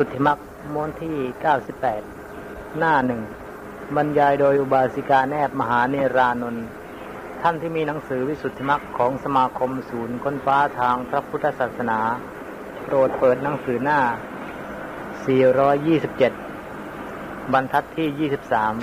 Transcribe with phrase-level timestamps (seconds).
[0.00, 0.38] สุทธิมัก
[0.72, 1.16] ม้วนที่
[1.96, 3.22] 98 หน้าหนึ่ง
[3.96, 6.66] บรรยายโดยอุบาสิกาแนบมหาเนรานนท์
[7.42, 12.00] ท่านที่มีหนังสือวิสุทธิมักของสมาคมศูนย์ค้นฟ้าทางพระพุทธศาสนา
[12.82, 14.00] โปรดเปิดหนังสือหน้า
[16.56, 18.30] 427 บรรทัดที่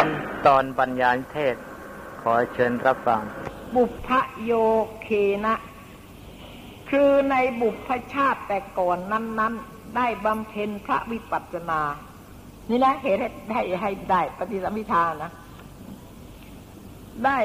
[0.08, 1.56] 23 ตอนบรรยายเทศ
[2.22, 3.22] ขอเชิญรับฟัง
[3.74, 4.10] บุพ
[4.44, 4.52] โย
[5.02, 5.08] เค
[5.46, 5.54] นะ
[6.98, 11.82] คือในบุพชาติแต่ก่อนนั้นๆ ได้บำเพ็ญพระวิปัสสนา
[12.70, 15.32] นี่นะเหตุให้ได้ให้ได้ปฏิสัมพิทานะ
[17.26, 17.40] ได้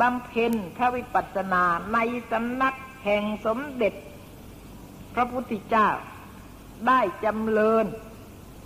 [0.00, 1.98] บำเพ็ญพระวิปัสสนาใน
[2.30, 3.94] สำนักแห่งสมเด็จ
[5.14, 5.88] พระพุทธเจ้า
[6.88, 7.86] ได้จำเริญ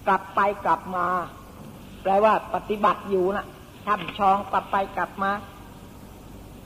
[0.07, 1.07] กลับไปกลับมา
[2.03, 3.47] แปลว่าปฏิบัติอยู่นะ
[3.85, 5.31] ช่ำชองกลับไปกลับมา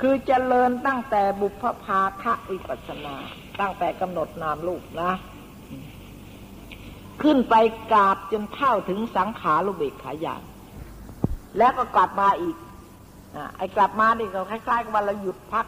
[0.00, 3.16] คือเจริญตั้งแต่บุพภาคะวิปัสนา
[3.60, 5.12] ตั้งแต่กำหนดนามลูกนะ
[7.22, 7.54] ขึ้นไป
[7.92, 10.42] กราบจนเท่าถึงสังขารุเบกขายาน
[11.58, 12.56] แล้วก็กลับมาอีก
[13.34, 15.66] อไอ้กลับมานี่ก็คล้ายๆกับว่าเราหยุดพัก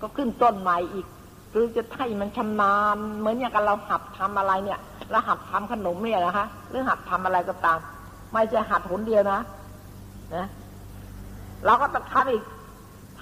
[0.00, 1.06] ก็ขึ้นต้นใหม่อีก
[1.50, 4.78] หรือจะให้มันชำนาญ เหมือนอย่างกับเราหัดทำอะไรเนี่ย
[5.10, 7.78] เราหัดทำขนมเนี่ยนะคะหรือหัดทำอะไรก็ตาม
[8.32, 9.40] ไม่ใช่หัดหนเดียวนะ
[10.34, 10.46] นะ
[11.64, 12.42] เราก็ต้องทำอีก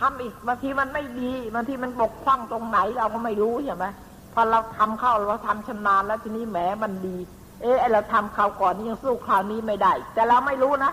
[0.00, 3.86] ทำอีกบางทีมันไม่ดีบางทีมันบกพร่องตรงไหนเราก็ไม่รู้ใช่ไหม
[4.34, 7.16] พอเราทำเข้าเราทำชำนาญแล้วทีนี้แหมมันดี
[7.62, 10.92] เออเราทำคราวก่อนนี้ยังสู้คราวนี้ไม่ได้ แต่เราไม่รู้นะ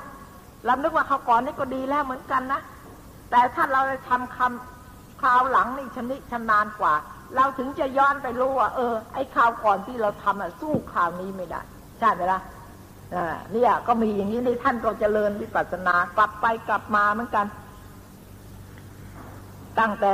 [0.66, 2.62] เรานึกว่าคราวก่อนนี้ก็ดีแล้วเหมือนกันนะ
[3.32, 6.94] แต่ถ้าเราทำคำคราวหลังนี่ชำนิชำนาญกว่า
[7.36, 11.62] เราถึงจะย้อนไปรู้ว่าเออ ไอ้คราวก่อนที่เราทำอะสู้คราวนี้ไม่ได้
[12.00, 12.40] ใช่ไหมล่ะ
[13.16, 17.46] อ่าเนี่ยก็มีอย่างนี้ในท่านก็เจริญวิปัสสนากลับไปกลับมาเหมือนกัน
[19.80, 20.14] ตั้งแต่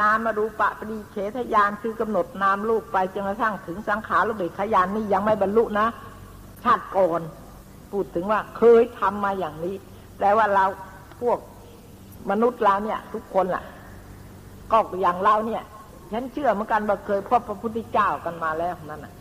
[0.00, 5.86] นามมารูปะปรีเฉทยานคือกำหนดนามรูปไปจนกระทั่งถึงสังขารุเบกขยานนี่ยังไม่บรรลุนะ
[6.64, 7.22] ชาติก่อน
[7.92, 9.74] พูดถึงว่าเคยทำมาอย่างนี้
[10.16, 10.64] แปลว่าเรา
[11.20, 11.38] พวก
[12.30, 13.64] มนุษย์เราเนี่ย ทุกคนล่ะ
[14.72, 15.62] ก็อย่างเราเนี่ย
[16.12, 19.14] ฉันเชื่อเหมือนกันว่าเคยพบพระพุทธเจ้ากันมาแล้วนั่นน่ะ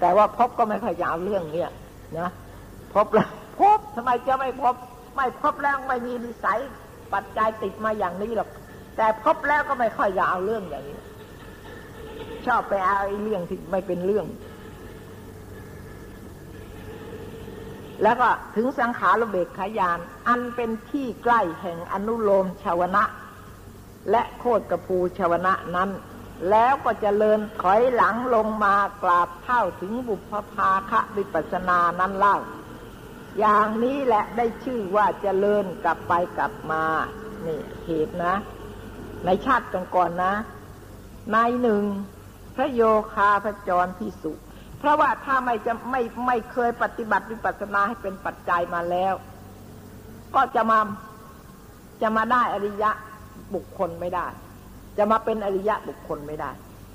[0.00, 1.70] แต่ว่าพบก็ไม่ค่อยจะเอาเรื่องเนี่ย
[2.18, 2.28] นะ
[2.94, 3.28] พบแล้ว
[3.58, 4.74] พบทำไมจะไม่พบ
[5.16, 6.58] ไม่พบแล้วไม่มีนิสัย
[7.12, 8.48] ปัจจัยติดมาอย่างนี้หรอก
[8.96, 11.00] แต่พบแล้วก็ไม่ค่อยจะเอาเรื่องอย่างนี้
[12.46, 14.26] ชอบไปเอาไอ้เรื่องที่ไม่เป็นเรื่อง
[18.02, 23.04] แล้วก็ถึงสังขารเบกขายาน อันเป็นที่ใกล้แห่งอนุโลมชาวนะ
[24.10, 25.90] และโคตกระพูชาวนะนั้น
[26.50, 32.36] แล้วก็จเจริญถอยหลังลงมากราบเท่าถึงบุพภาคะวิปัสนานั้นเล่า
[33.38, 36.84] อย่างนี้แหละได้ชื่อว่าจเจริญกลับไปกลับมา
[37.46, 38.34] นี่เหตุนะ
[39.26, 40.34] ในชาติก่อนๆนะ
[41.32, 41.82] ในหนึ่ง
[42.56, 42.82] พระโย
[43.14, 44.32] คาพระจรพิสุ
[44.78, 49.14] เพราะว่าถ้าไม่จะไม่ไม่เคยปฏิบัติวิปัสสนาให้เป็นปัจจัยมาแล้ว
[50.34, 50.78] ก็จะมา
[52.02, 52.90] จะมาได้อริยะ
[53.54, 54.26] บุคคลไม่ได้
[54.98, 56.50] จะมาเป็นอริยะบุคคลไม่ได้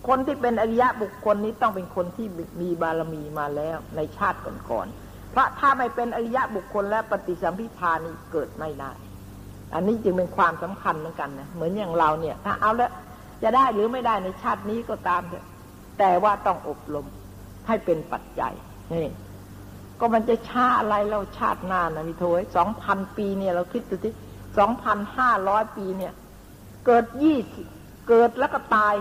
[0.08, 2.28] คนที่เป็นอริยะบุคคลนี้ต้องเป็นคนที่
[2.62, 8.92] มีบารมีมาแล้วในชาติก่อนๆเพราะถ้าไม่เป็นอริยะบุคคลและปฏิสัมพิธานี้เกิดไม่ได้
[9.74, 12.92] อันนี้จึงเป็นความสำคัญเหมือนกันนะเหมือนอย่างเราเนี่ย ถ้าเอาแล้ว
[13.44, 15.46] จะได้หรือไม่ได้ในชาตินี้ก็ตามเถอะ
[16.00, 17.06] แต่ว่าต้องอบรม
[17.68, 18.54] ให้เป็นปัจจัย
[19.04, 19.14] นี่
[20.00, 24.14] ก็มันจะช้าอะไรเราชาติหน้านะพี่โถยสองพันปีเนี่ยเราคิดดูที่
[24.58, 26.14] สองพันห้าร้อยปีเนี่ย
[26.86, 27.62] เกิดยี่สิ
[28.08, 28.94] เกิดแล้วก็ตาย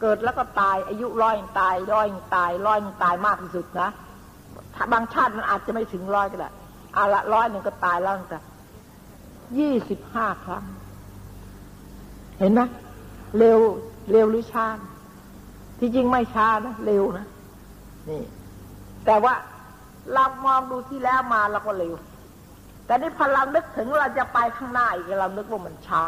[0.00, 2.06] เกิดแล้วก็ตาย อายุร้อยตายร้อย
[2.36, 3.88] ตายร้อยตายมากที่สุดนะ
[4.92, 6.50] บางชาติมันอาจจะไม่ถึงร้อยก็ได้
[6.96, 8.38] อาละร้อยหนึ่งก็ตายแล้วแต่
[9.58, 10.64] ยี่สิบห้าครั้ง
[12.38, 12.60] เห็นไหม
[13.38, 13.58] เร็ว
[14.12, 14.66] เร็วหรือช้า
[15.78, 17.26] ที่จริงไม่ช้านะเร็วนะ
[18.08, 18.22] นี่
[19.06, 19.34] แต่ว่า
[20.14, 21.94] เรามองดูที่แล้วมาเราก็เร็ว
[22.86, 26.02] แต่นี่พอเรานึกถึงเราจะไปข้างหน้าอีกเรานึกว่ามันช้า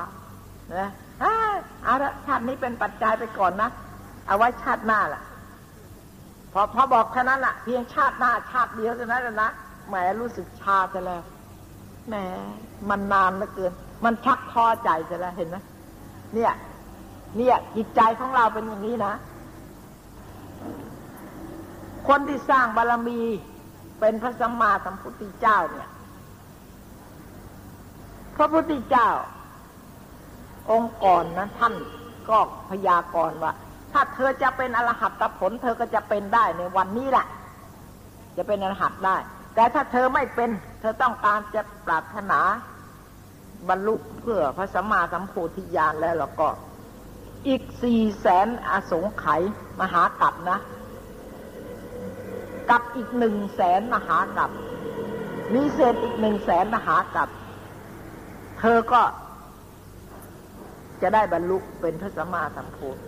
[0.76, 0.88] นะ
[1.86, 3.70] อาละชาตินี้เป็นปัจจัยไปก่อนนะ
[4.26, 5.22] เอาไว้ชาติหน้าล่ะ
[6.52, 9.50] พอพอบอกแค่นั้นละเพียงชาติหน้าชาติเดียวเท่านั้นนะ
[9.88, 11.22] แหมรู้สึกชาจะแล้ว
[12.08, 12.14] แหม
[12.90, 13.72] มันนานเหลือเกิน
[14.04, 15.56] มันชักท้อใจจะแล้วเห็นไหม
[16.34, 16.52] เนี่ย
[17.36, 19.14] เนี่ยจิตใจของเราเป็นอย่างนี้นะ
[22.08, 23.20] คนที่สร้างบารรมี
[24.00, 25.88] เป็นพระสัมมาสัมพุทธเจ้าเนี่ย
[28.36, 29.08] พระพุทธเจ้า
[30.70, 31.74] องค์ก่อนนะท่าน
[32.28, 32.38] ก็
[32.70, 33.52] พยากรณ์ว่า
[33.92, 37.26] ถ้าเธอจะเป็นอรหัตผล เธอก็จะเป็นได้ในวันนี้แหละ
[38.36, 39.16] จะเป็นอรหัตได้
[39.54, 40.50] แต่ถ้าเธอไม่เป็น
[40.80, 42.40] เธอต้องการจะปรารถนา
[43.68, 46.48] บรรลุเพื่อพระสัมมาสัมโพธิญาณแล้วก็
[47.48, 49.42] อีกสี่แสนอสงไขย
[49.80, 50.58] มหากรัปนะ
[52.70, 54.50] กับอีกหนึ่งแสนมหากับ
[55.54, 57.28] มีเศษอีกหนึ่งแสนมหากับ
[58.58, 59.02] เธอก็
[61.02, 63.00] จะได้บรรลุเป็นพระสัมมาสัมโพธิ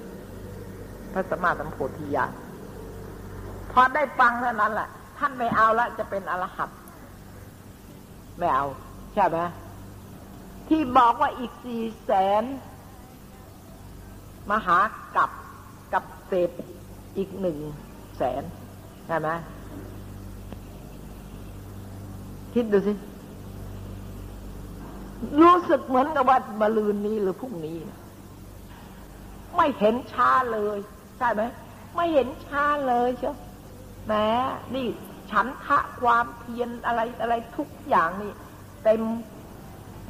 [1.12, 2.32] พระสัมมาสัมโพธิญาณ
[3.72, 4.88] พอได้ฟังเท่านั้นแหละ
[5.18, 6.70] ท่านไม่เอาละจะเป็นอรหัต
[8.38, 8.66] ไม่เอา
[9.14, 9.38] ใช่ไหม
[10.68, 12.12] ที่บอกว่าอีกสี่แส
[12.42, 12.44] น
[14.50, 14.78] มหา
[15.16, 15.30] กับ
[15.92, 16.50] กับเศษ
[17.16, 17.58] อีกหนึ่ง
[18.18, 18.42] แสน
[19.06, 19.28] ใช่ไหม
[22.54, 22.92] คิดดูสิ
[25.40, 27.76] รู้สึกเหมือนกับว่ามาลืนนี้หรือพรุ่งนี้
[29.56, 30.78] ไม่เห็นช้าเลย
[31.18, 31.42] ใช่ไหม
[31.96, 33.36] ไม่เห็นช้าเลยเชียว
[34.06, 34.12] แหม
[34.74, 34.86] นี่
[35.30, 38.32] ฉันทะความเพียรอะไรอะไรทุกอย่างนี่
[38.84, 39.00] เต็ม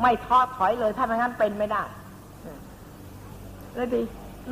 [0.00, 1.82] ไม่ท้อถอยเลย ถ้าไม่งั้นเป็นไม่ได้
[3.74, 4.02] แล้วดี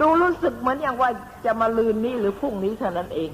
[0.01, 1.11] ดูรู้สึกเหมือนอย่างว่า
[1.47, 3.31] จะมาลืนนี้หรือพรุ่งนี้เท่านั้นเอง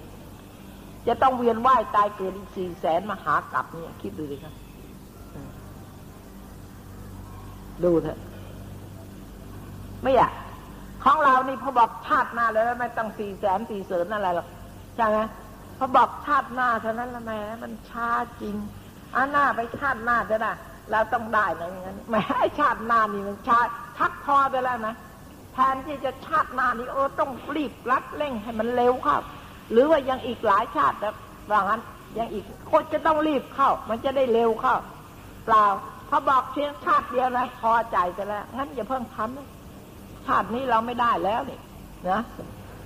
[1.06, 4.54] จะต้องเวียนว่ายตายเกิดอีกสี่แสนมหากรัปเนี่ย คิดดูดิครับ
[7.84, 8.18] ดูเถอะ
[10.02, 10.32] ไม่อยาก
[11.04, 14.46] ของเรานี่พอบอกชาติหน้าแล้วไม่ต้องสี่แสนสี่เสนอะไรหรอก
[14.96, 15.18] ใช่ไหม
[15.78, 18.08] พอบอกชาติหน้าเท่านั้นละแม่มันช้า
[18.40, 18.56] จริง
[19.14, 20.52] อ่าหน้าไปชาติหน้าจะได้
[20.90, 23.58] เราต้องได้นะอย่างนั้นแม่ไอชาติหน้านี่มันช้า
[23.98, 24.94] ชักพอไปแล้วนะ
[25.52, 29.18] แทนที่จะชาติหน้านี่โอ้ต้องรีบรัดเร่งให้มันเร็วเข้า
[29.72, 31.14] หรือว่ายังอีกหลายชาติแบบ
[31.50, 31.80] ว่างั้น
[32.18, 34.76] ยังอีกคนจะต้องรีบเข้า มันจะได้เร็วเข้า
[35.44, 35.66] เปล่า
[36.08, 41.58] เขาบอกเพียงชาติเดียวนะพอใจไปแล้วงั้นอย่าเพิ่งทำชาตินี้เราไม่ได้แล้วนี่
[42.10, 42.20] นะ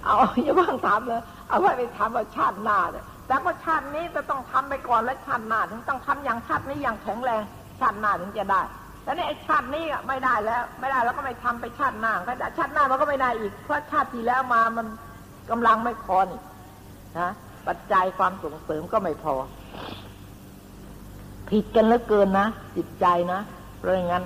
[0.05, 7.43] เอาอย่าเพิ่งทำเลย เอาไว้ไปทำว่าชาติหน้าเนี่ยแต่ว่าชาตินี้จะต้องทำไปก่อนแล้วชาติหน้าถึงต้องทำอย่างชาตินี้อย่างแข็งแรง
[7.81, 8.63] ชาติหน้าถึงจะได้
[9.05, 14.87] แล้วนี่ไอ้ชาตินี้ไม่ได้แล้ว ไม่ได้แล้วก็ไม่ทำไปชาติหน้าก็ชาติหน้ามันก็ไม่ได้อีก เพราะชาติที่แล้วมามัน
[15.51, 16.41] กำลังไม่พอนี่
[17.19, 17.31] นะ
[17.67, 19.35] ปัจจัยความส่งเสริมก็ไม่พอ
[21.51, 22.47] ผิดกันเหลือเกินนะ
[22.77, 23.41] จิตใจนะ
[23.79, 24.25] เพราะงั้น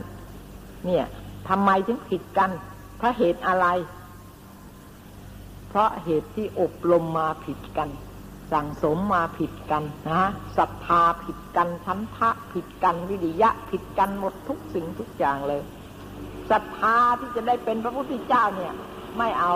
[0.87, 1.05] เนี่ย
[1.49, 2.51] ทำไมถึงผิดกัน
[2.99, 3.67] เพราะเหตุอะไร
[5.75, 7.89] เพราะเหตุที่อบรมมาผิดกัน
[8.53, 10.23] สั่งสมมาผิดกันนะ
[10.59, 15.63] ศรัทธาผิดกันชั้นทะผิดกันวิริยะ ผิดกันหมดทุกสิ่งทุกอย่างเลย
[16.51, 18.73] ศรัทธาที่จะได้เป็นพระพุทธเจ้าเนี่ย
[19.19, 19.53] ไม่เอา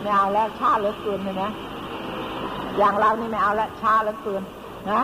[0.00, 1.50] ไม่เอาแล้วชาเหลือเกินเลยนะ
[2.78, 4.42] อย่างเรานี่ไม่เอาแล้วชาเหลือเกิน
[4.92, 5.02] นะ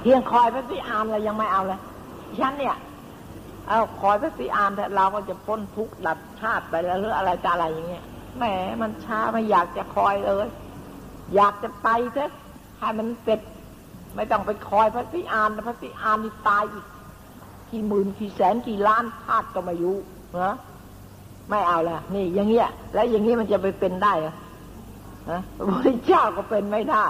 [0.00, 1.80] เพียงคอยพระสิอานเรายังไม่เอาเลย
[2.38, 2.76] ฉันเนี่ย
[3.68, 8.04] เอาคอยพระสิอานแต่เราก็จะพ้นทุกข์ดับชาติไปแล้วหรืออะไรจะอะไรอย่างเงี้ย
[8.36, 8.44] แหม
[8.82, 10.46] มันช้าไม่อยากจะคอยเลย
[11.34, 12.32] อยากจะไปเถอะ
[12.78, 13.40] ให้มันเสร็จ
[14.16, 16.86] ไม่ต้องไปคอยพระสิอานพระสิอานนี่ตายอีก
[17.70, 19.96] กี่หมื่นกี่แสนกี่ล้านชาติก็ไม่รู้
[20.44, 20.56] นะ
[21.50, 24.34] ไม่เอาละนี่อย่างเงี้ย แล้วอย่างงี้มันจะไปเป็นได้เหรอ
[25.30, 27.06] นะพระพุทธเจ้าก็เป็นไม่ได้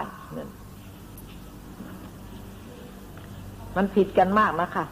[3.77, 4.85] มันผิดกันมากนะคะ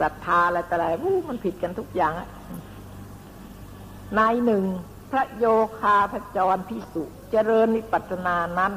[0.00, 0.84] ศรัทธาอะไรแต่อะไร
[1.30, 2.12] มันผิดกันทุกอย่าง
[4.18, 4.62] นายหนึ่ง
[5.16, 5.46] ระโย
[5.80, 8.72] คาพจรพิสุเจริญนิปัตนานั้น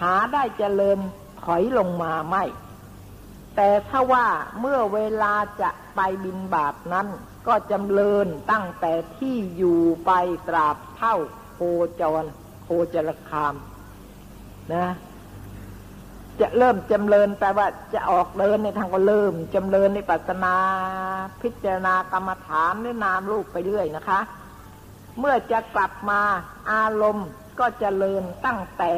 [0.00, 0.98] หาได้เจริญ
[1.42, 2.44] ถอยลงมาไม่
[3.56, 4.26] แต่ถ้าว่า
[4.60, 7.06] เมื่อเวลาจะไปบินบาปนั้น
[7.46, 10.10] ก็จำเริญตั้งแต่ที่อยู่ไป
[10.48, 11.14] ตราบเท่า
[11.54, 11.60] โค
[12.00, 12.24] จร
[12.62, 13.54] โคจรคาม
[14.72, 14.86] นะ
[16.40, 20.56] จะเริ่มจำเริญแปลว่าจะออกเดินในทางก็เริ่มจำเริญในปัสนา
[21.42, 24.20] พิจารณากรรมฐานหรือนามรูปไปเรื่อยนะคะ
[25.20, 26.20] เมื่อจะกลับมา
[26.72, 28.92] อารมณ์ก็จเจริญตั้งแต่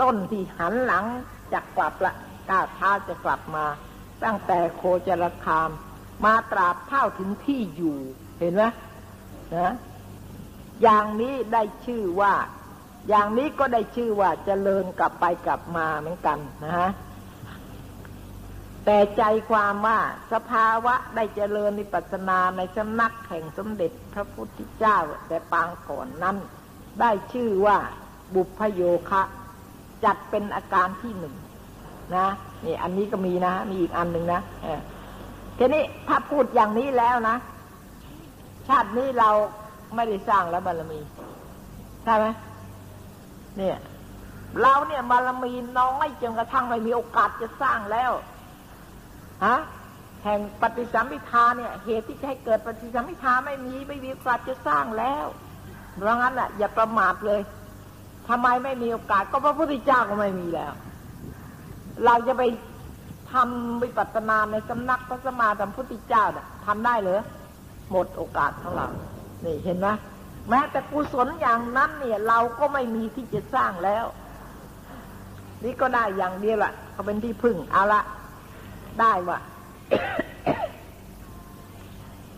[0.00, 1.04] ต้นที่หันหลัง
[1.52, 2.12] จะกลับละ
[2.50, 3.64] ก้าวเท้าจะกลับมา
[4.24, 5.70] ตั้งแต่โคจรคาม
[6.24, 7.98] มาตราบเท่าถึงที่อยู่
[8.38, 8.64] เห็นไหม
[9.56, 9.74] นะ
[10.82, 12.34] อย่างนี้ได้ชื่อว่า
[13.08, 16.90] อย่างนี้ก็ได้ชื่อว่าจเจริญกลับไปกลับมาเหมือนกันนะฮะ
[18.86, 19.98] แต่ใจความว่า
[20.32, 26.36] สภาวะได้เจริญนิปัสนาในสำนักแห่งสมเด็จพระพุทธเจ้าแต่ปางก่อนนั้น
[27.00, 27.78] ได้ชื่อว่า
[28.34, 29.22] บุพโยคะ
[30.04, 31.34] จัดเป็นอาการที่หนึ่ง
[32.16, 32.28] นะ
[32.64, 34.40] นี่อันนี้ก็มีนะ มีอีกอันหนึ่งนะ
[35.58, 37.36] ทีนี้ถ้าพูดอย่างนี้แล้วนะ
[38.68, 39.30] ชาตินี้เรา
[39.94, 41.00] ไม่ได้สร้างแล้วบารมี
[42.04, 42.26] ใช่ไหม
[43.56, 43.76] เนี่ย
[44.62, 48.12] เราเนี่ยบารมีน้อยจนกระทั่งไม่มีโอกาสจะสร้างแล้ว
[49.44, 49.56] ฮะ
[50.22, 55.26] แห่งปฏิสัมพิทาเนี่ย เหตุที่จะให้เกิดปฏิสัมพิทาไม่มีไม่มีโอกาสจะสร้างแล้ว
[55.96, 57.40] เพราะงั้นอะอย่าประมาทเลย
[58.28, 60.72] ทำไมไม่มีโอกาส ก็พระพุทธเจ้าก็ไม่มีแล้ว
[62.04, 62.42] เราจะไป
[63.32, 67.22] ทำวิปัสสนาในสำนักพระสมมาสัมพุทธเจ้าเนี่ยทำได้เหรอ
[67.90, 68.88] หมดโอกาสของเรา
[69.44, 69.88] นี่เห็นไหม
[70.48, 74.04] แม้แต่กุศลอย่างนั้นเนี่ย เราก็ไม่มีที่จะสร้างแล้ว
[75.64, 78.02] นี่ก็ได้อย่างเดียวละก็เป็นที่พึ่งเอาละ
[79.00, 79.38] ได้ว่า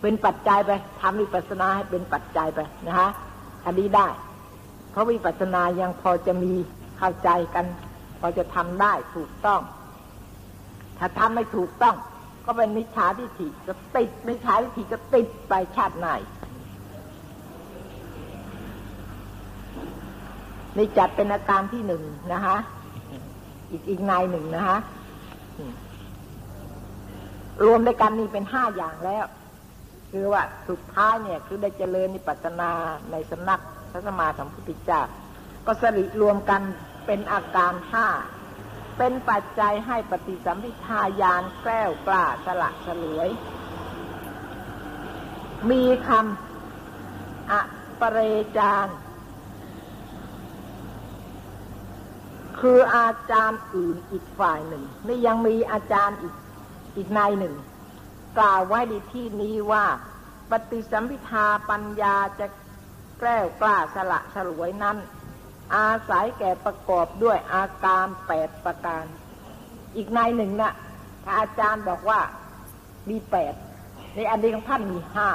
[0.01, 3.11] เป็นปัจจัยไปทำวิปัสสนาให้เป็นปัจจัยไปนะฮะ
[3.65, 4.09] อันนี้ได้
[4.91, 6.53] เพราะวิปัสสนายังพอจะมี
[6.99, 7.67] เข้าใจกัน
[8.21, 9.61] พอจะทำได้ถูกต้อง
[10.99, 11.97] ถ้าทำไม่ถูกต้อง
[12.45, 16.09] ก็เป็นมิจฉาทิฏฐิจะติดมิจฉาทิฏฐิจะติดไปชาติไหน
[20.77, 22.57] นี่จัดเป็นอาการที่หนึ่งนะคะ
[23.71, 24.79] อีกอีกนายหนึ่งนะคะ
[27.65, 29.27] รวมด้วยกันนี่เป็นห้าอย่างแล้ว
[30.11, 32.71] คือว่าสุดท้ายเนี่ยคือได้เจริญนิปัตนา
[33.11, 33.61] ในสำนัก
[33.91, 35.03] พระสมมาสัมพุทธเจ้า
[35.67, 36.63] ก็สริรวมกัน
[37.07, 38.09] เป็นอาการห้า
[38.99, 43.29] เป็นปัจจัยให้ปฏิสัมพิทายานแกล้วกล้าสละสลวย
[45.71, 47.61] มีคำอะ
[48.01, 48.19] ปเร
[48.57, 48.89] จาน
[52.61, 56.35] คืออาจารย์อื่นอีกฝ่ายหนึ่งนี่ยังมีอาจารย์อีก
[56.99, 57.55] อีกนายหนึ่ง
[58.39, 59.85] กล่าวไว้ในที่นี้ว่า
[60.51, 62.47] ปฏิสัมพิทาปัญญาจะ
[63.19, 64.97] แกล้วกล้าสละฉลวยนั้น
[65.75, 69.05] อาศัยแก่ประกอบด้วยอาการแปดประการ
[69.97, 70.73] อีกนายหนึ่งนะ่ะ
[71.25, 72.21] ถ้าอาจารย์บอกว่า
[73.09, 73.55] มีแปด
[74.15, 75.31] ในอันนี้ของท่านมีห้า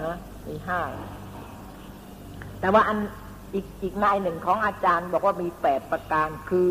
[0.00, 0.16] นะ
[0.48, 0.80] มีห้า
[2.60, 2.98] แต่ว่าอัน
[3.54, 6.68] อีกอีกนายหนึ่งของอาจารย์บอกว่ามีแปดประการคือ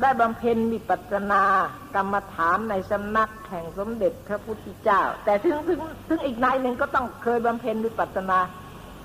[0.00, 1.42] ได้บำเพ็ญมีปัจนา
[1.94, 8.38] กรรมฐานในสำนักแห่งสมเด็จพระพุทธเจ้า แต่ถึงถึงถึงอีกนายหนึ่งก็ต้องเคยบำเพ็ญมีปัจนา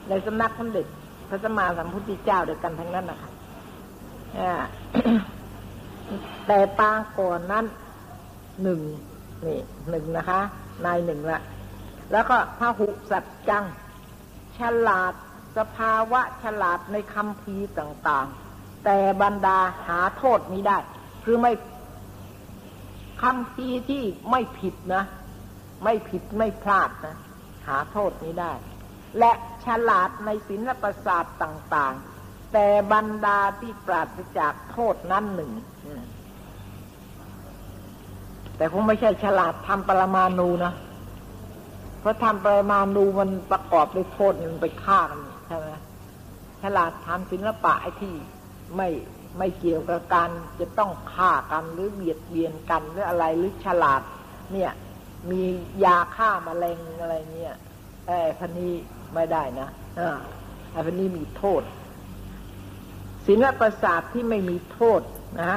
[0.09, 0.85] ในสำนักสมเด็จ
[1.29, 3.31] พระสัมมาสัมพุทธเจ้าเดียวกันทั้งนั้นนะคะ
[6.47, 7.65] แต่ปางก่อนนั้น
[8.63, 8.81] หนึ่ง
[9.45, 10.39] นี่หนึ่งนะคะ
[10.85, 11.39] นายหนึ่งละ
[12.11, 13.65] แล้วก็พระหุสัจจัง
[14.57, 15.13] ฉลาด
[15.57, 18.48] สภาวะฉลาดในคำพีต่างๆ
[18.83, 19.57] แต่บรรดา
[19.87, 20.77] หาโทษนี้ได้
[21.23, 21.51] คือไม่
[23.21, 25.03] คำพีที่ไม่ผิดนะ
[25.83, 27.15] ไม่ผิดไม่พลาดนะ
[27.67, 28.53] หาโทษนี้ได้
[29.19, 29.31] และ
[29.65, 35.51] ฉลาดในศิลปศาสตร์ต่างๆ แต่บรรดาที่ปราศจากโทษนั้นหนึ่ง
[38.57, 40.73] แต่คงไม่ใช่ฉลาดทำปรมาณูนะ
[41.99, 45.69] เพราะทำปรมาณูมันประกอบด้วยโทษมันไปฆ่ากันใช่ไหม
[46.61, 48.15] ฉลาดทำศิลปะไอ้ที่
[48.75, 48.89] ไม่
[49.37, 54.01] ไม่เกี่ยวกับการจะต้องฆ่ากันหรือเบียดเบียนกันหรืออะไรหรือฉลาด
[54.53, 54.71] เนี่ย
[55.31, 55.41] มี
[55.83, 57.55] ยาฆ่ามาแมลงอะไรเนี่ย
[58.05, 58.73] ไอ้พันนี้
[59.13, 60.19] ไม่ได้นะอ่า
[60.71, 61.63] ไอ้พันนี้มีโทษ
[63.27, 65.01] ศิลปศาสตร์ที่ไม่มีโทษ
[65.43, 65.55] นะ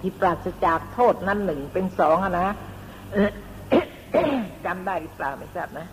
[0.00, 2.48] ที่ปราศจากโทษนั่นหนึ่งเป็นสองนะ
[4.64, 5.86] จำได้หรือเปล่าไม่ทราบนะ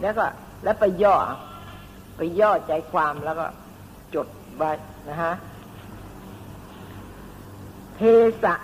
[0.00, 0.26] แล้วก็
[0.64, 1.16] แล้วไปย่อ
[2.16, 3.46] ไปย่อใจความแล้วก็
[4.14, 4.70] จดไว้
[5.08, 5.34] นะฮะ
[7.96, 8.00] เท
[8.42, 8.54] สะ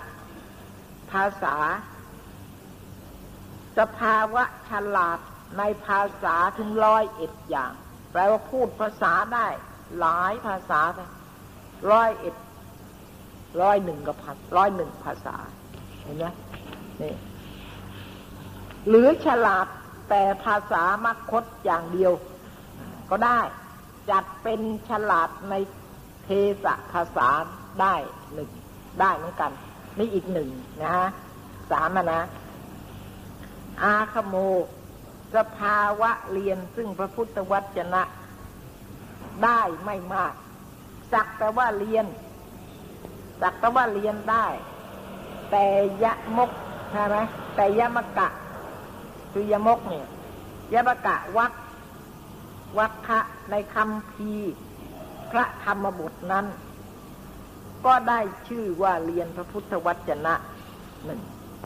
[1.11, 1.55] ภาษา
[3.77, 5.19] สภาวะฉลาด
[5.57, 7.71] ในภาษาถึงร้อยเอ็ดอย่าง
[8.11, 9.47] แปลว่าพูดภาษาได้
[9.99, 10.81] หลายภาษา
[11.91, 12.35] ร้อยเอ็ด
[13.61, 15.35] ร้อยหนึ่งกับพันร้อยหนึ่งภาษา
[16.03, 16.25] เห็นไหม
[17.01, 17.13] นี่
[18.87, 19.67] หรือฉลาด
[20.09, 22.13] แต่ภาษามคคตอย่างเดียว
[23.09, 23.39] ก็ได้
[24.09, 25.53] จัดเป็นฉลาดใน
[26.23, 26.29] เท
[26.63, 27.27] สะภาษา
[27.81, 27.95] ได้
[28.33, 28.49] หนึ่ง
[29.01, 29.51] ได้เหมือนกัน
[29.97, 30.49] นี่อีกหนึ่ง
[30.81, 31.07] นะฮะ
[31.71, 32.19] สามนะ
[33.83, 34.35] อาคโม
[35.35, 38.03] สภาวะเรียนซึ่งพระพุทธวจนะ
[39.43, 40.33] ได้ไม่มาก
[41.11, 42.05] สักแต่ว่าเรียน
[43.41, 44.45] สักแต่ว่าเรียนได้
[45.51, 45.65] แต่
[46.03, 46.51] ยะมก
[46.91, 47.17] ใช่ไหม
[47.55, 48.29] แต่ยะมกะ
[49.31, 50.07] คือยะมกเนี่ย
[50.73, 51.53] ยะมกะวัก
[52.77, 53.19] วัคคะ
[53.51, 54.33] ในคำพี
[55.31, 56.45] พระธรรมบทนั้น
[57.85, 60.33] ก็ได้ชื่อว่าเรียนพระพุทธวจนะ
[61.05, 61.19] หนึ่ง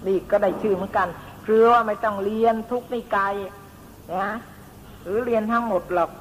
[0.08, 1.08] นี่ก็ได้ชื่อเหมือนกัน
[1.46, 3.34] คือว่าไม่ต้องเรียนทุกนิกาย
[4.16, 4.30] นะ
[5.04, 6.12] หรือเรียนทั้งหมดหรอก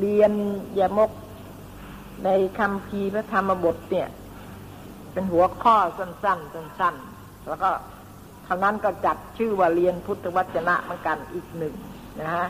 [0.00, 0.32] เรียน
[0.78, 1.10] ยมก
[2.24, 4.08] ในคำพีพระธรรมบทเนี่ย
[5.12, 7.70] เป็นหัวข้อสั้นๆสั้นๆแล้วก็
[8.44, 11.74] เท่านั้นก็จัดชื่อว่าเรียนพุทธวจนะเหมือนกันอีกหนึ่ง
[12.20, 12.46] นะฮะ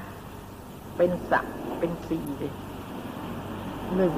[0.96, 1.44] เป็นสัก
[1.78, 2.52] เป็นสี่เลย
[3.95, 4.14] หนึ่ง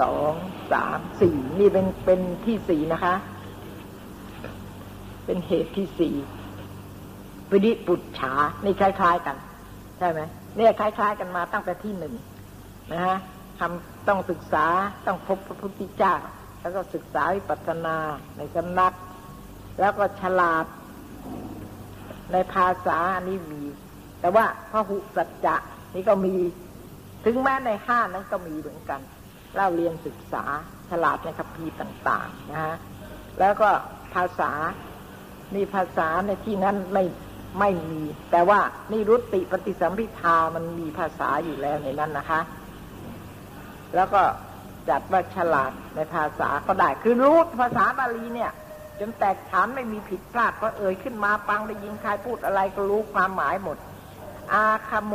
[0.00, 0.32] สอง
[0.72, 3.14] สามสี่นี่เป็นเป็นที่สี่นะคะ
[5.24, 6.14] เป็นเหตุที่สี่
[7.50, 8.32] วิริปุจฉา
[8.64, 9.36] นี่คล้าย ๆ กัน
[9.98, 10.20] ใช่ไหม
[10.56, 12.14] เนี่ยคล้าย ๆ กันมาตั้งแต่ที่หนึ่ง
[12.92, 13.16] นะฮะ
[13.58, 14.66] ทำต้องศึกษา
[15.06, 16.14] ต้องพบพระพุทธเจ้า
[16.60, 17.96] แล้วก็ศึกษาวิปัสสนา
[18.36, 18.94] ในสำนัก
[19.80, 20.66] แล้วก็ฉลาด
[22.32, 23.62] ในภาษาอันนี้มี
[24.20, 25.56] แต่ว่าพระหุสัจจะ
[25.94, 26.34] นี่ก็มี
[27.24, 29.00] ถึงแม้ในห้านั้นก็มีเหมือนกัน
[29.54, 30.44] เล่าเรียนศึกษา
[30.90, 32.76] ฉลาดในคัมภีร์ต่างๆนะฮะ
[33.40, 33.70] แล้วก็
[34.14, 34.50] ภาษา
[35.54, 37.04] มีภาษาในที่นั้นไม่
[37.60, 38.60] ไม่มี แต่ว่า
[38.92, 42.40] นิรุติปฏิสัมพิทามันมีภาษาอยู่แล้วในนั้นนะคะ
[43.94, 44.22] แล้วก็
[44.88, 48.50] จัดว่าฉลาดในภาษาก็ได้ คือรู้ภาษาบาลีเนี่ย
[49.00, 53.76] จนแตกฉานไม่มีผิดพลาดก็เอ่ยขึ้นมาปังได้ยินใครพูดอะไรก็รู้ความหมายหมด
[54.52, 55.14] อาคาโม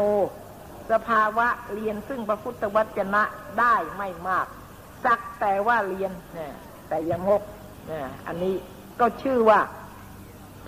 [0.91, 3.23] สภาวะเรียนซึ่งพระพุทธวจนะ
[3.59, 4.47] ได้ไม่มาก
[5.05, 6.53] สักแต่ว่าเรียนเนี่ย
[6.87, 7.43] แต่ยังงก
[7.87, 8.55] เนี่ยอันนี้
[8.99, 9.59] ก็ชื่อว่า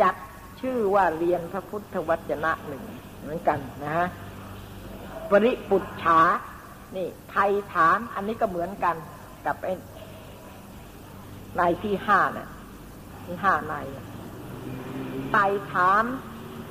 [0.02, 0.16] จัด
[0.62, 2.84] ชื่อว่าเรียนพระพุทธวจนะหนึ่ง
[3.22, 4.08] เหมือนกันนะฮะ
[5.30, 6.20] ปริปุจฉา
[6.96, 8.96] นี่ไทยถาม อันนี้ก็เหมือนกัน
[9.46, 9.74] กับไอ้
[11.58, 12.50] ในที่ห้าเนี่ย
[13.26, 13.74] ที่ห้าใน
[15.32, 16.04] ไต่ถาม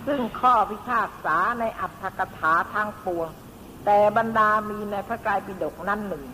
[0.09, 3.29] ซึ่งข้อพิพากษาในอัตถกถาทางปวง
[3.85, 6.25] แต่บรรดามีในพระกายปิฎกนั่นหนึ่ง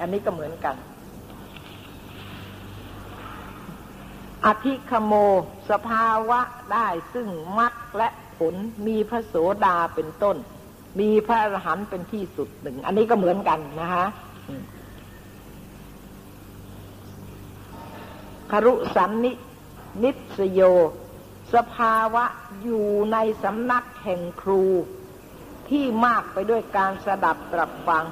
[0.00, 0.76] อันนี้ก็เหมือนกัน
[4.46, 5.12] อธิคโม
[5.70, 6.40] สภาวะ
[6.72, 8.54] ได้ซึ่งมรรคและผล
[8.86, 9.34] มีพระโส
[9.64, 10.36] ดาเป็นต้น
[11.00, 14.06] มีพระอรหันต์เป็นที่สุดหนึ่ง อันนี้ก็เหมือนกันนะคะ
[18.50, 19.32] คารุสันนิ
[20.02, 20.60] นิสโย
[21.54, 22.24] สภาวะ
[22.62, 24.64] อยู่ในสำนักแห่งครู
[25.68, 28.04] ที่มากไปด้วยการสดับตรับฟัง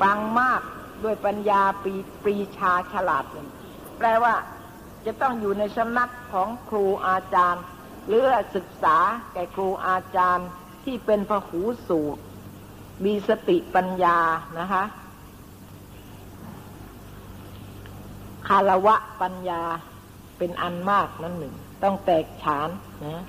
[0.00, 0.60] ฟังมาก
[1.04, 3.24] ด้วยปัญญาปีปรีชาฉลาด
[3.98, 4.34] แปลว่า
[5.06, 7.64] จะต้องอยู่ในสำนักของครูอาจารย์
[8.06, 8.24] หรือ
[8.56, 8.96] ศึกษา
[9.32, 10.48] แก่ครูอาจารย์
[10.84, 12.22] ที่เป็นพหูสูตร
[13.04, 14.18] มีสติปัญญา
[14.58, 14.84] นะคะ
[18.48, 19.62] คารวะปัญญา
[20.38, 22.68] เป็นอันมากนั่นหนึ่ง ต้องแตกฉาน
[23.04, 23.24] นะ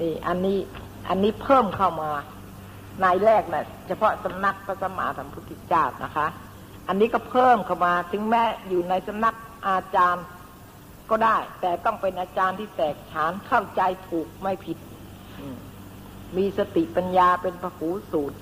[0.00, 0.58] นี่อันนี้
[1.08, 2.10] อันนี้เพิ่มเข้ามา
[3.00, 6.26] ในแรกนะ่ะ เฉพาะสำนักพระสมมาสัมพุทธเจ้านะคะ
[6.88, 9.34] อันนี้ก็เพิ่มเข้ามา ถึงแม้อยู่ในสำนัก
[9.68, 10.26] อาจารย์
[11.10, 14.78] ก็ได้ แต่ต้องเป็นอาจารย์ที่แตกฉานเข้าใจถูกไม่ผิด
[16.36, 18.38] มีสติปัญญาเป็นพหูสูตร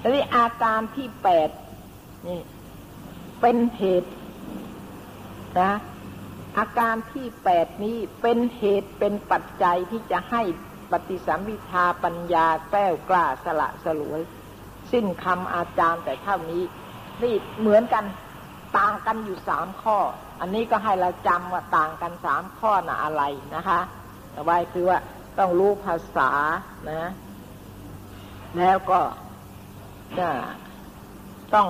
[0.00, 1.48] ทีนี้อาการที่แปด
[2.28, 2.40] นี่
[3.40, 4.12] เป็นเหตุ
[5.60, 5.72] นะ
[6.58, 10.42] อาการที่แปดนี้เป็นเหตุเป็นปัจจัยที่จะให้
[10.90, 14.20] ปฏิสัมพิทาปัญญาแก้วกล้าสละสลวย
[14.92, 16.62] สิ้นคำอาจารย์แต่เท่านี้
[17.22, 18.04] นี่เหมือนกัน
[18.78, 19.98] ต่างกันอยู่สามข้อ
[20.40, 23.22] อันนี้ก็ให้เราจำว่าต่างกันสามข้อน่ะอะไร
[23.56, 23.80] นะคะ
[24.34, 24.98] ต่อไปคือว่า
[25.38, 26.30] ต้องรู้ภาษา
[26.90, 27.10] นะ
[28.58, 29.00] แล้วก็
[30.18, 30.28] จะ
[31.54, 31.68] ต้อง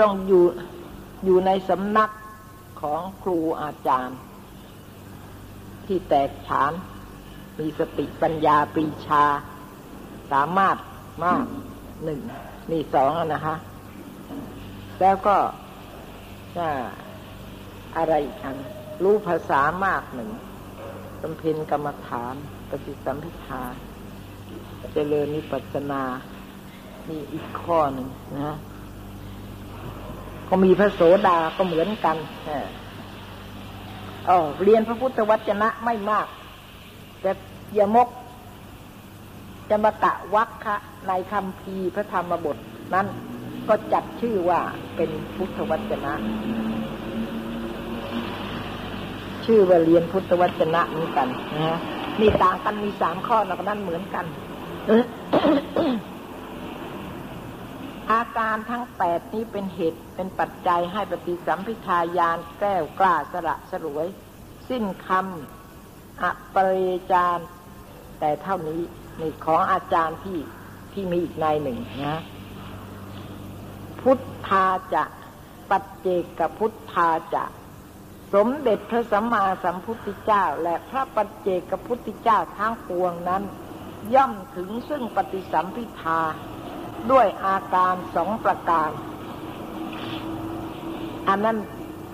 [0.00, 0.44] ต้องอยู่
[1.24, 2.10] อยู่ในสำนัก
[2.80, 4.18] ของครูอาจารย์
[5.86, 6.72] ที่แตกฉาน
[7.58, 9.24] มีสติปัญญาปีชา
[10.32, 10.76] สามารถ
[11.24, 11.44] มาก
[12.04, 12.20] หนึ่ง
[12.70, 13.56] นี่สองนะคะ
[15.00, 15.36] แล้วก็
[17.96, 18.56] อะไรอีกอัน
[19.02, 20.30] รู้ภาษามากหนึ่ง
[21.22, 22.34] สำเพ็ญกรรมฐาน
[22.68, 23.62] ปฏิสัมพิทา
[24.92, 26.02] เจริญนิปัสนา
[27.08, 28.56] นี่อีกข้อหนึ่งนะ
[30.48, 32.16] ก็มีพระโสดาก็เหมือนกัน
[34.28, 36.26] อ๋อเรียนพระพุทธวจนะไม่มาก
[37.24, 37.32] จะ
[37.78, 38.08] ยมก
[39.70, 42.56] จะมากะวัคคะในคำพีพระธรรมบท
[42.94, 43.06] นั้น
[43.68, 44.60] ก็จัดชื่อว่า
[44.96, 46.12] เป็นพุทธวจนะ
[49.44, 51.78] ชื่อว่าเรียนพุทธวจนะเหมือนกันนะฮะ
[52.20, 54.24] มีต่างกันมีสามข้อนอกนั้นเหมือนกัน
[58.12, 64.06] อาการทั้งแปดนี้เป็นเหตุเป็นปัจจัยให้ปฏิสัมพิทายานแก้วกล้าสละสลวย
[64.68, 67.38] สิ้นคำอปริจาร
[68.18, 68.80] แต่เท่านี้
[69.20, 70.38] นี่ของอาจารย์ที่
[70.92, 72.20] ที่มีอีกในหนึ่งนะ
[74.00, 75.04] พุทธาจะ
[75.70, 77.44] ปัจเจกพุทธาจะ
[78.34, 83.42] สมเด็จพระสัมมาสัมพุทธเจ้า และพระปัจเจกพุทธเจ้าทั้งปวงนั้น
[84.14, 86.20] ย่อมถึงซึ่งปฏิสัมพิทา
[87.12, 88.90] ด้วยอาการสองประการ
[91.28, 91.56] อันนั้น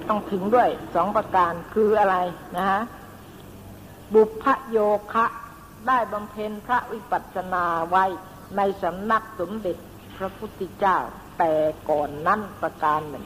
[0.08, 2.16] ต้องถึงด้วยสองประการคืออะไร
[2.56, 2.82] นะฮะ
[4.14, 4.78] บุพโย
[5.12, 5.26] คะ
[5.88, 8.04] ได้บำเพ็ญพระวิปัสสนาไว้
[8.56, 9.76] ในสำนักสมเด็จ
[10.18, 10.98] พระพุทธเจ้า
[11.38, 11.52] แต่
[11.90, 13.24] ก่อนนั้นประการหนึ่ง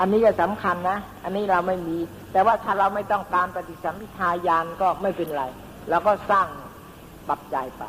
[0.00, 1.98] อันนี้ก็สำคัญนะ อันนี้เราไม่มี
[2.32, 5.44] แต่ว่าถ้าเราไม่ต้องการปฏิสัมพิทายานก็ไม่เป็นไร
[5.90, 6.46] เราก็สร้าง
[7.28, 7.84] ปัจจัยไป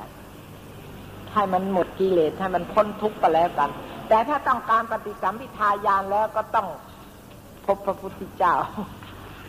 [1.34, 3.70] ให้มันหมดกิเลสให้มันพ้นทุกข์ไปแล้วกัน
[4.10, 6.67] แต่ถ้าต้องการปฏิสัมพิทายานแล้วก็ต้อง
[7.65, 8.54] พบพระพุทธเจ้า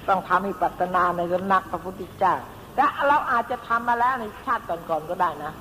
[0.08, 2.34] ต้องทำให้ปัตนาในสำนักพระพุทธเจ้า
[2.74, 5.52] แต่เราอาจจะทำมาแล้วในชาติก่อนๆก็ได้นะ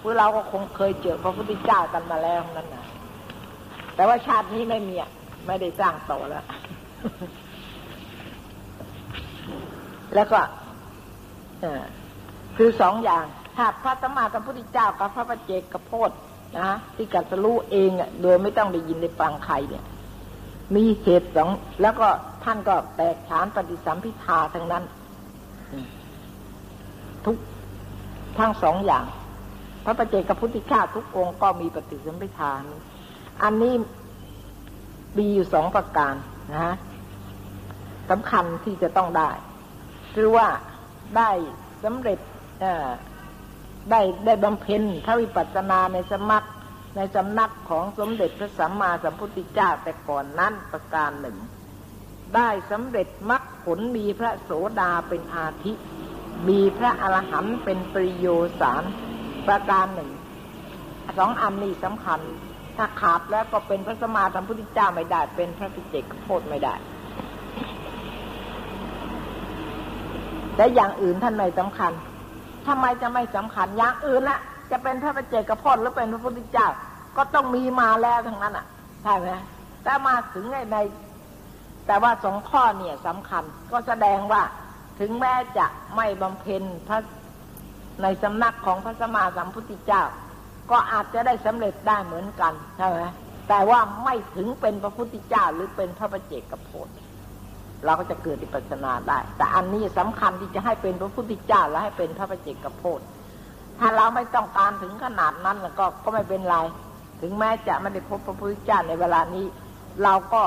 [0.00, 2.84] พวกเราก็คงเคยเจอพระพุทธเจ้ากันมาแล้วนั่นนะ
[3.94, 4.94] แต่ว่าชาตินี้ไม่มี
[5.46, 6.44] ไม่ได้สร้างต่อแล้ว
[10.14, 10.40] แล้วก็
[12.56, 13.24] คือสองอย่าง
[13.58, 16.10] ถ้าพระสมมาสัมพุทธเจ้ากับพระปเจกกับโพธ
[16.58, 19.84] นะที่กัสรู้เองอะโดยไม่ต้องได้ยินได้ฟังใครเนี่ย
[20.74, 21.48] มีเหตุสอง
[21.82, 22.08] แล้วก็
[22.44, 24.84] ท่านก็แตกฉานปฏิสัมพิทาทั้งนั้น
[27.24, 27.36] ทุก
[28.38, 29.04] ทั้งสองอย่าง
[29.84, 32.50] พระปเจกับพุทธิชาทุกองค์ก็มีปฏิสัมพิทา
[33.42, 33.74] อันนี้
[35.18, 36.14] มีอยู่สองประการ
[36.52, 36.74] นะฮะ
[38.10, 39.30] สำคัญที่จะต้องได้
[40.14, 40.48] คือว่า
[41.16, 41.30] ได้
[41.84, 42.18] สำเร็จ
[43.90, 46.48] ได้ได้บำเพ็ญพระวิปัสสนาในสมัคร
[46.96, 51.36] ในสำนักของสมเด็จพระสัมมาสัมพุทธเจ้าแต่ก่อนนั้นประการหนึ่ง
[52.34, 55.72] ได้สำเร็จมรรคผลมีพระโสดาเป็นอาทิ
[56.48, 58.26] มีพระอรหันต์เป็นปริโย
[58.60, 58.84] สาร
[59.46, 60.10] ประการหนึ่ง
[61.18, 62.20] สองอันนี้สำคัญ
[62.76, 66.74] ถ้าขาดแล้วก็เป็นพระสมมาสัมพุทธเจ้าไม่ได้ เป็นพระพิเจกโพธไม่ได้
[70.56, 71.92] แต่อย่างอื่นท่านไม่สำคัญ
[72.68, 74.38] ทำไมจะไม่สำคัญอย่างอื่นละ
[74.70, 76.68] จะเป็นพระปเจกพจน์หรือเป็นพระพุทธเจ้า
[77.16, 78.66] ก็ต้องมีมาแล้วทั้งนั้นอะ
[79.02, 79.28] ใช่ไหม
[79.82, 80.76] แต่มาถึงในใน
[81.86, 84.42] แต่ว่าสองข้อเนี่ยสำคัญ ก็แสดงว่า
[85.00, 86.98] ถึงแม้จะไม่บำเพ็ญพระ
[88.02, 90.02] ในสำนักของพระสมมาสัมพุทธเจ้า
[90.70, 93.00] ก็อาจจะได้สำเร็จได้เหมือนกันใช่ไหม
[93.48, 96.96] แต่ว่าไม่ถึงเป็นพระพุทธเจ้าหรือเป็นพระปเจกพจน์
[97.84, 103.04] เราก็จะเกิดอิปัสนาได้ แต่อันนี้สำคัญที่จะให้เป็นพระพุทธเจ้าและให้เป็นพระปเจกโพธิ
[103.78, 106.56] ถ้าเราไม่ต้องการถึงขนาดนั้นแล้วก็ก็ไม่เป็นไร
[107.20, 109.46] ถึงแม้จะไม่ได้พบพระพุทธเจ้าในเวลานี้
[110.02, 110.42] เราก็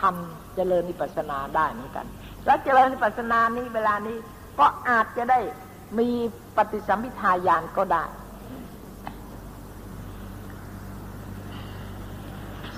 [0.00, 2.06] ทำเจริญนิปัสนาได้เหมือนกัน
[2.46, 4.16] แล้วเจริญนิปัสนานี้เวลานี้
[4.58, 5.38] ก็อาจจะได้
[5.98, 6.08] มี
[6.56, 8.04] ปฏิสัมพิทายานก็ได้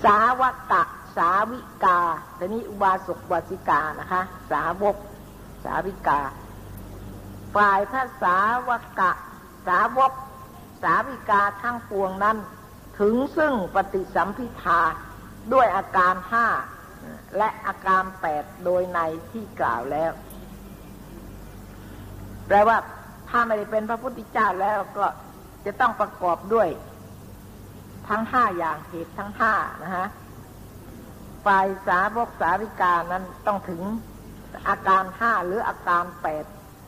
[0.04, 0.42] สาว
[0.72, 0.82] กะ
[1.16, 2.00] สาวิกา
[2.36, 4.96] แต่นี้อุบาสกวาสิกานะคะ สาวก
[5.64, 6.20] สาวิกา
[7.54, 9.10] ฝ่ายพระสาวกะ
[9.66, 10.12] สาวก
[10.82, 12.36] สาวิกาทั้งปวงนั้น
[13.00, 14.80] ถึงซึ่งปฏิสัมพิทา
[15.52, 16.46] ด้วยอาการห้า
[17.36, 18.98] และอาการแปดโดยใน
[19.30, 20.12] ที่กล่าวแล้ว
[22.46, 22.76] แปลว่า
[23.28, 25.06] ถ้าไม่ได้เป็นพระพุทธเจ้าแล้วก็
[25.66, 26.68] จะต้องประกอบด้วย
[28.08, 30.06] ทั้งห้าอย่างเหตุทั้งห้านะฮะ
[31.44, 33.82] ฝ่ายสาวกสาวิกานั้นต้องถึง
[34.68, 36.44] อาการห้าหรืออาการแปด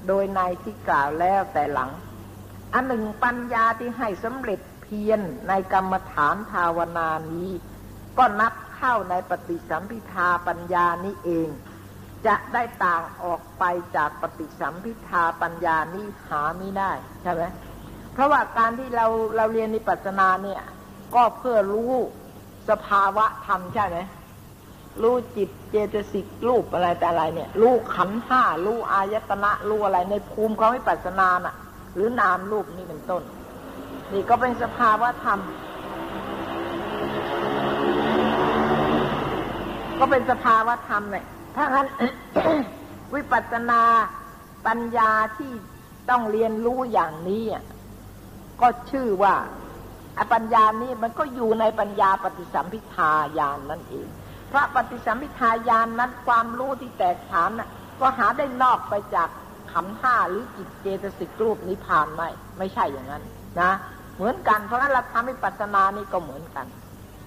[0.07, 1.91] โดยในที่กล่าวแล้วแต่หลัง
[2.75, 7.51] อันหนึ่งปัญญาที่ให้สำเร็จเพียรในกรรมฐานภาวนานี้
[8.19, 11.49] ก็นับเข้าในปฏิสัมพิทาปัญญานี้เอง
[12.27, 13.65] จะได้ต่างออกไป
[13.97, 17.43] จากปฏิสัมพิทาปัญญานี้หาไม่ได้ใช่ไหม
[18.13, 20.63] เพราะว่าการที่เราเราเรียนในปัจนาเนี่ย
[21.15, 21.93] ก็เพื่อรู้
[22.71, 23.99] สภาวะธรรมใช่ไหม
[25.01, 31.55] รู้จิตเจตสิกรูปอะไรแต่อะไรเนี่ย รู้ขันห้ารู้อายตนะรู้อะไรในภูมิเขาไม่ปัสนาน่ะ
[31.95, 33.23] หรือนามรูปนี่เป็นต้น
[34.13, 35.39] นี่ก็เป็นสภาวะธรรม
[39.99, 41.25] ก็เป็นสภาวะธรรมเนี่ย
[41.57, 41.89] ถ้างั้น
[43.15, 43.83] วิปัสสนา
[44.67, 45.53] ปัญญาที่
[46.11, 47.45] ต้องเรียนรู้อย่างนี้
[48.61, 49.35] ก็ชื่อว่า
[50.19, 54.09] อปัญญานี้มันก็อยู่ในปัญญาปฏิสัมพิทาญาณนนั่นเอง
[54.53, 57.69] พระปฏิสัมพิทายานนั้นความรู้ที่แตกฉานน่ะ
[58.01, 59.29] ก็หาได้นอกไปจาก
[59.73, 63.23] ขันห้าหรือจิตเจตสิกรูปนิพพานไม่ ไม่ใช่อย่างนั้น
[63.61, 63.71] นะ
[64.17, 66.67] เหมือนกัน เพราะฉะนั้นเราทำวิปัสสนานี่ก็เหมือนกัน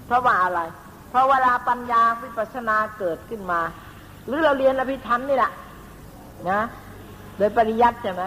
[0.05, 0.61] เพราะว่าอะไร
[1.09, 3.61] เพราะเวลาปัญญาวิปัสสนาเกิดขึ้นมา
[4.27, 5.51] หรือเราเรียนอภิธรรมนี่แหละ
[6.49, 6.61] นะ
[7.37, 8.23] โดยปริยัติใช่ไหม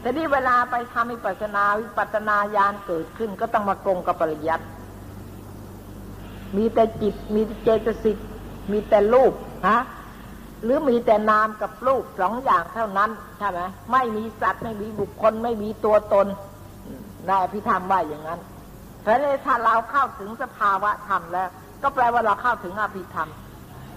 [0.00, 4.64] แต่นี่เวลาไปทำวิปัสสนาวิปัสสนาญาณเกิดขึ้น ก็ต้องมาตรงกับปริยัติ
[6.56, 8.16] มีแต่จิตมีเจตสิก
[8.72, 9.32] มีแต่รูป
[9.68, 9.80] ฮะ
[10.64, 13.60] หรือมีแต่นามกับรูปสองอย่างเท่านั้นใช่ไหม
[13.92, 16.26] ไม่มีสัตว์ไม่มีบุคคล ไม่มีตัวตน
[17.28, 18.40] นายพิธามว่าอย่างนั้น
[19.02, 21.48] เพราะนั้นถ้าเราเข้าถึงสภาวะธรรมแล้ว
[21.82, 23.30] ก็แปลว่าเราเข้าถึงอภิธรรม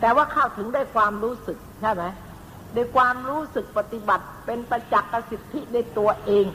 [0.01, 2.03] แต่ว่าเข้าถึงได้ความรู้สึกใช่ไหม
[2.75, 6.45] ด้วยความรู้สึกปฏิบัติเป็นประจักษ์สิทธิในตัวเอง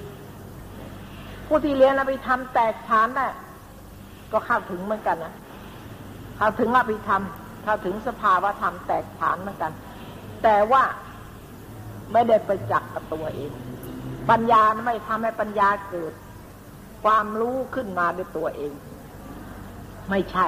[1.46, 3.32] ผู้ที่เรียนอภิธรรมแตกฉานน่ะ
[4.32, 5.34] ก็เข้าถึงเหมือนกันนะ
[6.36, 7.22] เข้าถึงอภิธรรม
[7.64, 9.72] เข้าถึงสภาวะธรรมแตกฐานเหมือนกัน
[10.42, 10.82] แต่ว่า
[12.12, 13.52] ไม่ได้ไปจักกับตัวเอง
[14.30, 16.12] ปัญญาไม่ทำให้ปัญญาเกิด
[17.04, 18.72] ความรู้ขึ้นมาด้วยตัวเอง
[20.10, 20.46] ไม่ใช่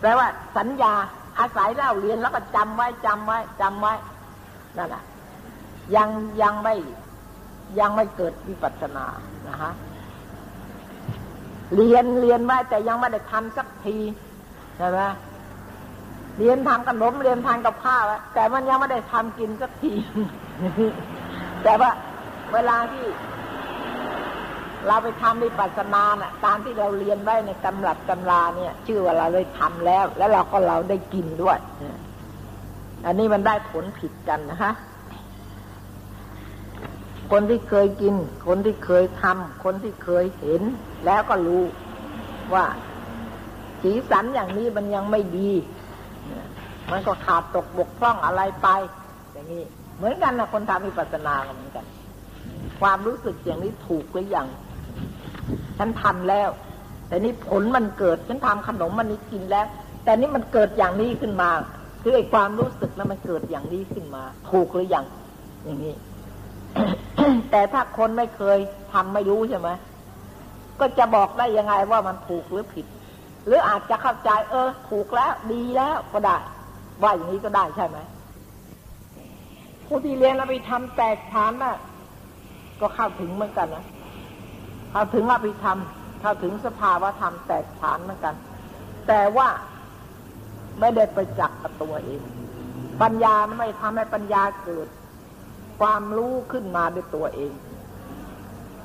[0.00, 0.26] แปลว่า
[0.56, 0.92] สัญญา
[1.38, 3.94] อาศัยเล่าเรียนแล้วก็จำไว้จำไว้จำไว้
[4.76, 5.02] นั่นแหละ
[5.96, 6.08] ยัง
[6.42, 6.74] ยังไม่
[7.80, 9.06] ยังไม่เกิดวิปัสสนา
[9.48, 9.72] นะฮะ
[11.76, 13.96] เรียนเรียนไว้แต่ยังไม่ได้ทำสักที
[14.76, 14.98] ใช่ไหม
[16.40, 19.92] เรียนทำขนมเรียนทานกับข้าวแต่มันยังไม่ได้ทำกินสักที
[21.62, 21.90] แต่ว่า
[22.52, 23.06] เวลาที่
[24.86, 31.58] เราไปทำวิปัสนาน่ะ ตามที่เราเรียนไว้ในตำรับตำราเนี่ย ชื่อว่าเราได้ทำแล้ว แล้วเราก็เราได้กินด้วย
[33.06, 34.72] อันนี้มันได้ผลผิดกันนะคะ
[37.32, 38.14] คนที่เคยกิน
[38.46, 40.62] คนที่เคยทำคนที่เคยเห็น
[41.06, 41.64] แล้วก็รู้
[42.54, 42.64] ว่า
[43.82, 45.50] สีสันอย่างนี้มันยังไม่ดี
[46.90, 48.68] มันก็ขาดตกบกพร่องอะไรไป
[49.32, 49.62] อย่างนี้
[49.96, 51.84] เหมือนกันนะคนทำวิปัสสนาเหมือนกัน
[52.80, 54.46] ความรู้สึกอย่างนี้ถูกหรือยัง
[55.78, 56.48] ฉันทำแล้ว
[57.08, 59.66] แต่นี่ผลมันเกิดฉันทำขนมมันนี้กินแล้ว
[60.04, 61.50] แต่นี่มันเกิดอย่างนี้ขึ้นมา
[62.02, 65.04] คือไอ้ความรู้สึกนั้นมันเกิดอย่างนี้ขึ้นมา ถูกหรือยัง
[65.64, 65.94] อย่างนี้
[67.50, 68.58] แต่ถ้าคนไม่เคย
[68.92, 69.68] ทำไม่รู้ใช่ไหม
[70.80, 72.86] ก็จะบอกได้ยังไงว่ามันถูกหรือผิด
[73.46, 76.36] หรืออาจจะเข้าใจ เออ ถูกแล้ว ดีแล้วก็ได้
[77.02, 77.98] ว่าอย่างนี้ก็ได้ใช่ไหม
[79.86, 81.76] ผู้ที่เรียนแล้วไปทำแตกฐานน่ะ
[82.80, 83.84] ก็เข้าถึงเหมือนกันนะ
[84.90, 85.78] เข้าถึงอภิธรรม
[86.20, 88.34] เข้าถึงสภาวะธรรมแตกฐานเหมือนกัน
[89.08, 89.48] แต่ว่า
[90.80, 92.20] ไม่ได้ไปจักกับตัวเอง
[93.02, 94.88] ปัญญาไม่ทำให้ปัญญาเกิด
[95.80, 97.52] ความรู้ขึ้นมาด้วยตัวเอง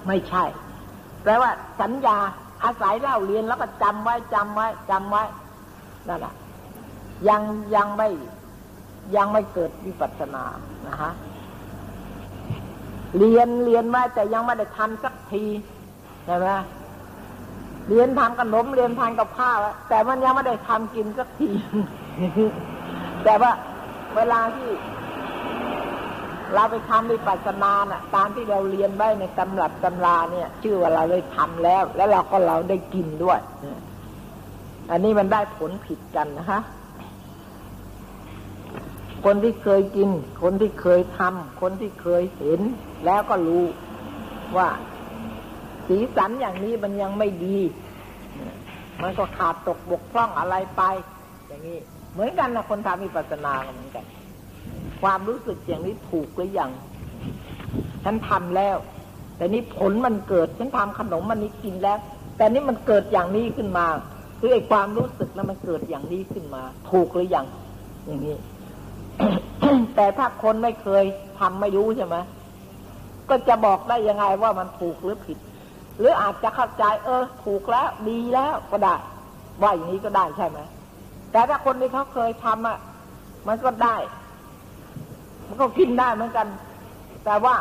[0.08, 0.43] ไม่ใช่
[1.23, 1.51] แปลว่า
[1.82, 2.17] สัญญา
[2.63, 5.23] อาศัยเล่าเรียนแล้วก็จำไว้จำไว้จำไว้
[6.08, 6.34] นั่นแหละ
[7.30, 7.41] ยัง
[7.75, 8.10] ยังไม่
[9.15, 10.43] ยังไม่เกิดวิปัสสนา
[10.88, 11.12] นะฮะ
[13.17, 15.45] เรียนเรียนไว้แต่ยังไม่ได้ทำสักที
[16.25, 16.47] ใช่ไหม
[17.89, 19.58] เรียนทำขนมเรียนทานกับข้าว
[19.89, 21.49] แต่มันยังไม่ได้ทำกินสักที
[23.23, 23.51] แต่ว่า
[24.15, 24.69] เวลาที่
[26.54, 33.39] เราไปทำวิปัสสนาน่ะ ตามที่เราเรียนไว้ในตำรับตำราเนี่ย ชื่อว่าเราได้ทำแล้ว แล้วเราก็เราได้กินด้วย
[34.91, 36.60] อันนี้มันได้ผลผิดกันนะคะ
[39.26, 40.10] คนที่เคยกิน
[40.44, 42.62] คนที่เคยทำคนที่เคยเห็น
[43.06, 43.66] แล้วก็รู้
[44.58, 44.70] ว่า
[45.88, 47.58] สีสันอย่างนี้มันยังไม่ดี
[49.02, 50.82] มันก็ขาดตกบกพร่องอะไรไป
[51.48, 51.80] อย่างนี้
[52.14, 54.06] เหมือนกันนะคนทำวิปัสสนาเหมือนกัน
[55.02, 56.72] ความรู้สึกอย่างนี้ถูกหรือยัง
[58.04, 58.78] ฉันทำแล้ว
[59.38, 62.00] แต่นี่ผลมันเกิดฉันทำขนมมันนี้กินแล้ว
[62.38, 63.86] แต่นี่มันเกิดอย่างนี้ขึ้นมา
[64.40, 67.46] คือไอ้ความรู้สึกนั้นมันเกิดอย่างนี้ขึ้นมา ถูกหรือยัง
[68.06, 68.36] อย่างนี้
[69.95, 71.04] แต่ถ้าคนไม่เคย
[71.39, 72.15] ทำไม่รู้ใช่ไหม
[73.30, 75.38] ก็จะบอกได้ยังไงว่ามันถูกหรือผิด
[75.97, 78.95] หรืออาจจะเข้าใจ เออ ถูกแล้วดีแล้วก็ได้
[79.62, 80.60] ว่าอย่างนี้ก็ได้ใช่ไหม
[81.32, 82.78] แต่ถ้าคนที่เขาเคยทำอะ
[83.47, 83.95] มันก็ได้
[85.47, 86.47] มันก็กินได้เหมือนกัน
[87.25, 87.56] แต่ว่า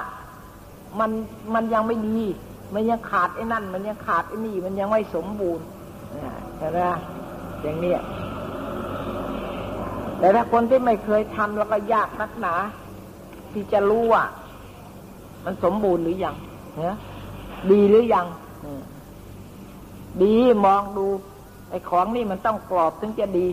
[1.01, 1.11] มัน
[1.55, 2.21] มันยังไม่ดี
[2.75, 5.67] มันยังขาดไอ้นั่น มันยังขาดไอ้นี่ มันยังไม่สมบูรณ์
[6.25, 6.79] นะใช่ไหม
[7.63, 7.95] อย่างนี้
[10.25, 12.55] แต่ถ้าคนที่ไม่เคยทำแล้วก็ยากนักหนา
[13.53, 14.23] ที่จะรู้ว่า
[15.45, 16.37] มันสมบูรณ์หรือยัง
[16.77, 16.97] เนี่ย
[17.71, 18.27] ดีหรือยัง
[20.23, 20.35] ดี
[20.67, 21.07] มองดู
[21.71, 23.47] ไอ้ของนี่มันต้องกรอบถึงจะดี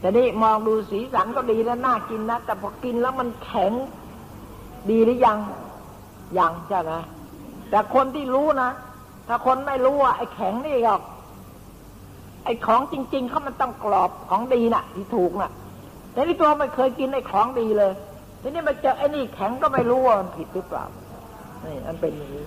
[0.00, 3.72] แต่นี่มองดูสีสันก็ดีแล้วน่ากินนะแต่พอกินแล้วมันแข็ง
[4.90, 5.38] ดีหรือยัง
[6.38, 6.92] ยังใช่ไหม
[7.70, 8.70] แต่คนที่รู้นะ
[9.28, 11.02] ถ้าคนไม่รู้ว่าไอ้แข็งนี่หรอก
[12.44, 15.52] ไอ้ของจริง ๆเขามันต้องกรอบของดีนะ่ะ ที่ถูกนะ่ะ
[16.12, 17.92] แต่นี่ตัวไม่เคยกินไอ้ของดีเลย
[18.40, 20.84] ทีนี้มาเจอไอ้นี่แข็งก็ไม่รู้ว่ามันผิดหรือเปล่า
[21.64, 22.46] นี่มันเป็นอย่างนี้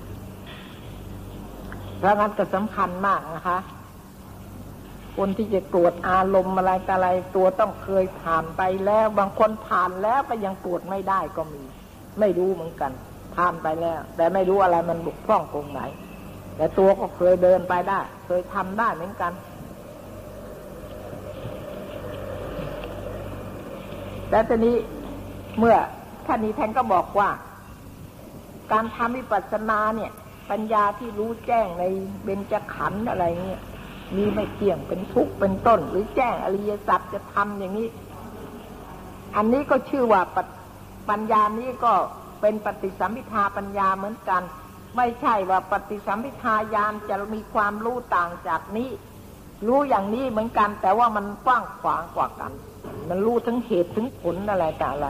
[2.00, 3.60] เพราะงั้นก็สำคัญมากนะคะ
[5.18, 11.64] คนที่จะตรวจอารมณ์อะไรแต่อะไร ตัวต้องเคยผ่านไปแล้ว บางคนผ่านแล้วก็ยังตรวจไม่ได้ก็มี
[12.20, 12.92] ไม่รู้เหมือนกัน
[13.36, 15.82] ผ่านไปแล้ว แต่ไม่รู้อะไรมันบุกพร่องตรงไหน
[16.58, 19.32] แต่ตัวก็เคยเดินไปได้ เคยทำได้เหมือนกัน
[24.36, 24.78] แต่ตอนนี้
[25.60, 25.76] เมื่อ
[26.26, 27.30] ท่านนี้ท่านก็บอกว่า
[28.72, 30.12] การทำวิปัสสนาเนี่ย
[30.52, 31.84] ปัญญาที่รู้แจ้งใน
[32.24, 33.62] เบญจขันธ์อะไรเนี่ย
[34.16, 37.90] มีไม่เที่ยงเป็นทุกข์เป็นต้น หรือแจ้งอริยสัจจะทำอย่างนี้
[39.36, 40.22] อันนี้ก็ชื่อว่า
[41.10, 41.94] ปัญญานี้ก็
[42.42, 44.42] เป็นปฏิสัมพิทาปัญญาเหมือนกัน
[44.98, 48.90] ไม่ใช่ว่าปฏิสัมพิทายานจะมีความรู้ต่างจากนี้
[49.68, 52.54] รู้อย่างนี้เหมือนกัน แต่ว่ามันกว้างขวางกว่ากัน
[53.10, 55.08] มันรู้ทั้งเหตุถึงผลอะไรแต่อะไร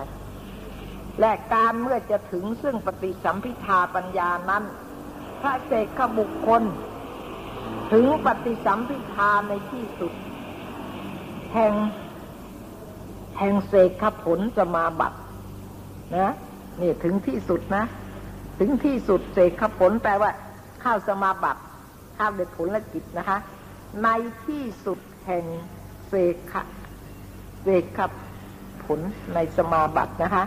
[1.19, 4.63] และการเมื่อจะถึงซึ่งปฏิสัมพิทาปัญญานั้น
[5.41, 6.63] พระเสกขบุคคล
[7.93, 10.13] ถึงปฏิสัมพิทาในที่สุด
[11.53, 11.73] แห่ง
[13.39, 15.13] แห่งเสกขผลจะมาบัต
[16.15, 16.33] นะ
[16.81, 17.85] นี่ถึงที่สุดนะ
[18.59, 20.31] ถึงที่สุดเสกขผลแปลว่า
[20.83, 21.61] ข้าวสมาบัติ
[22.17, 23.37] ข้าวเด็ดผลและจิตนะคะ
[24.03, 24.07] ใน
[24.45, 25.45] ที่สุดแห่ง
[26.07, 26.53] เสกข
[27.65, 27.99] เสกข
[28.85, 28.99] ผล
[29.33, 30.45] ในสมาบัตินะคะ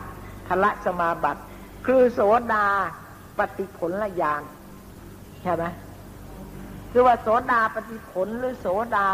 [0.49, 1.41] ทละสมาบัติ
[1.87, 2.21] คือโส
[2.53, 2.67] ดา
[3.39, 4.43] ปฏิผลละยาน
[5.43, 5.65] ใช่ไหม
[6.93, 9.07] คือว่าโสดาปฏิผลหรือโสดา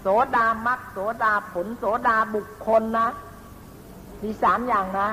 [0.00, 3.08] โสดามักโสดาผล โสดาบุคคลนะ
[4.22, 5.08] มีสามอย่างนะ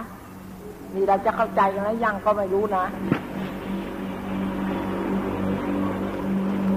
[0.93, 2.85] นี่เราจะเข้าใจกันแล้วยังก็ไม่รู้นะ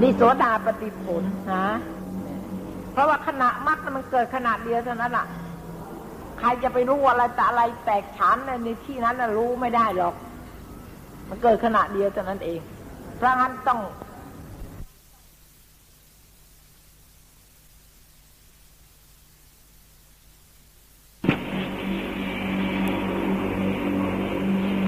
[0.02, 1.66] นี่โสดาปฏิผลนะ
[2.92, 5.26] เพราะว่าขณะมักมันเกิดขณะเดียวเท่านั้นแหละ
[6.38, 10.14] ใครจะไปรู้อะไรแต่อะไรแตกฉานในที่นั้นนะรู้ไม่ได้หรอก
[11.29, 12.61] มันเกิดขณะเดียวเท่านั้นเอง
[13.16, 13.81] เพราะงั้นต้อง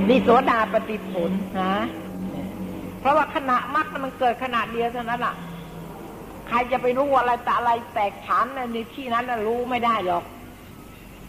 [0.09, 1.31] นี่โสดาปฏิผล
[1.61, 1.75] นะ
[3.01, 5.35] เพราะว่าขณะมรรคมันเกิดขณะเดียวเท่านั้นแหละ
[6.49, 10.25] ใครจะไปรู้อะไรแต่อะไรแตกฉานในที่นั้นนะรู้ไม่ได้หรอก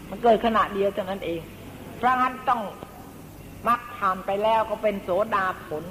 [0.09, 1.41] มันเกิดขณะเดียวเท่านั้นเอง
[1.97, 2.61] เพราะงั้นต้อง
[3.67, 5.83] มรรคผ่านไปแล้วก็เป็นโสดาผล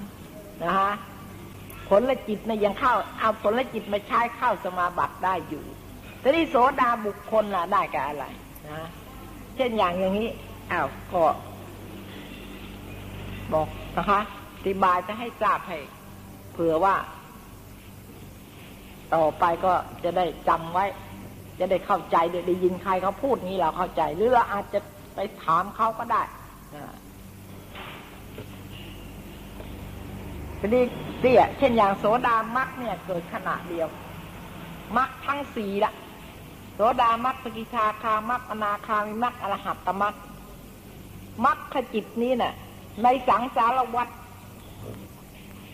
[0.65, 0.93] นะฮะ
[1.89, 5.65] ผลละจิตนะยังเข้าเอาผลละจิตมาใช้เข้าสมาบัติได้อยู่
[6.21, 8.25] แต่นี่โสดาบุคคลล่ะได้กับอะไร
[8.69, 8.89] นะ
[9.57, 10.29] เช่นอย่างอย่างนี้
[10.73, 11.23] อ้าวก็
[13.53, 14.21] บอกนะคะ
[14.57, 15.79] อธิบายจะให้ทราบให้
[16.53, 16.95] เผื่อว่า
[19.15, 19.73] ต่อไปก็
[20.05, 20.85] จะได้จำไว้
[21.59, 22.17] จะได้เข้าใจ
[22.49, 24.81] ได้ยินใครเขาพูดนี้เราเข้าใจ หรือเราอาจจะ
[25.15, 26.23] ไปถามเขาก็ได้
[30.61, 30.85] ทีนี้
[31.21, 33.89] เตี้ยเช่นอย่างโสดามักเนี่ย เกิดขณะเดียว
[34.97, 35.93] มักทั้งสี่ละ
[36.75, 40.15] โสดามักสกิชาคามักอนาคามิมักอรหัตตมัก
[41.45, 42.55] มักขจิตนี้เนะ่ะ
[43.03, 44.09] ในสังสารวัฏ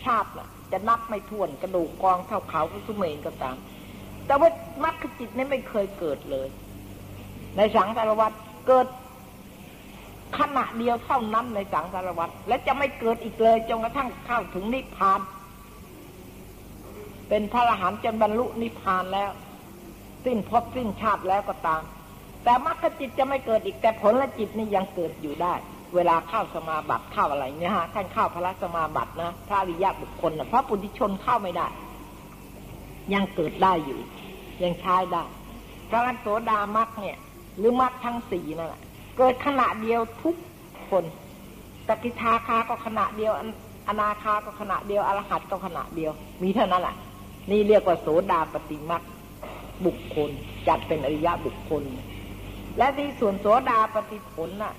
[0.04, 3.56] ชาติน่ะ จะนับไม่ถ้วนกระดูกกองเท่าเขาสุเมนก็ตาม
[4.26, 4.50] แต่ว่า
[4.84, 6.48] มรรคจิตนี่ไม่เคยเกิดเลย
[7.56, 8.32] ในสังสารวัฏ
[8.68, 8.86] เกิด
[10.38, 15.20] ขณะเดียวเท่านั้นในสังสารวัฏและจะไม่เกิดอีกเลยจนกระทั่งเข้าถึงนิพพาน
[17.28, 19.30] เป็นพระอรหันต์จนบรรลุนิพพานแล้ว
[20.24, 21.82] สิ้นภพสิ้นชาติแล้วก็ตาม
[22.44, 25.54] แต่มรรคจิตจะไม่เกิดอีกแต่ผลละจิตนี่ยังเกิดอยู่ได้
[25.94, 31.66] เวลาเข้าสมาบัติเข้าอะไรเนี่ยฮะท่านเข้าพระสมาบัตินะพระอริยบุคคลนะพระปุถุชนเข้าไม่ได้
[33.14, 34.00] ยังเกิดได้อยู่
[34.62, 35.24] ยังใช้ได้
[35.90, 37.18] พระอันโสดามักเนี่ย
[37.58, 38.82] หรือมักทั้งสี่นั่นแหละ
[39.16, 40.34] เกิดขณะเดียวทุก
[40.88, 41.04] คน
[41.88, 43.32] ตกิทาคาก็ขณะเดียว
[43.88, 46.12] อนาคาก็ขณะเดียวอรหัตก็ขณะเดียว
[46.42, 46.94] มีเท่านั้นแหละ
[47.50, 49.02] นี่เรียกว่าโสดาปฏิมัก
[49.86, 50.30] บุคคล
[50.68, 51.82] จัดเป็นอริยะบุคคล
[52.78, 54.74] และที่ส่วนโสดาปฏิผลน่ะ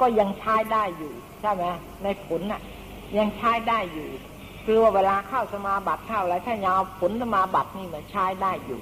[0.00, 1.64] ก็ยังใช้ได้อยู่ใช่ไหม
[2.02, 2.60] ในผลน่ะ
[3.18, 4.08] ยังใช้ได้อยู่
[4.64, 8.80] คือว่าเวลาเข้าสมาบัติเข้าอะไรถ้ายาวผลสมาบัตินี่มันใช้ได้อยู่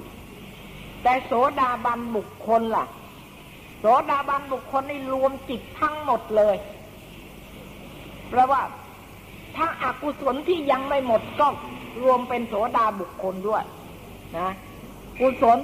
[1.03, 2.85] แต่โสดาบันบุคคลล่ะ
[3.79, 6.55] โสดาบันบุคคลนี่รวมจิตทั้งหมดเลย
[8.29, 8.61] แปลว่า
[9.55, 11.47] ถ้าอากุศลที่ยังไม่หมดก็
[12.03, 13.63] รวมเป็นโสดาบุคคลด้วย
[14.37, 14.49] นะ
[15.19, 15.59] กุศล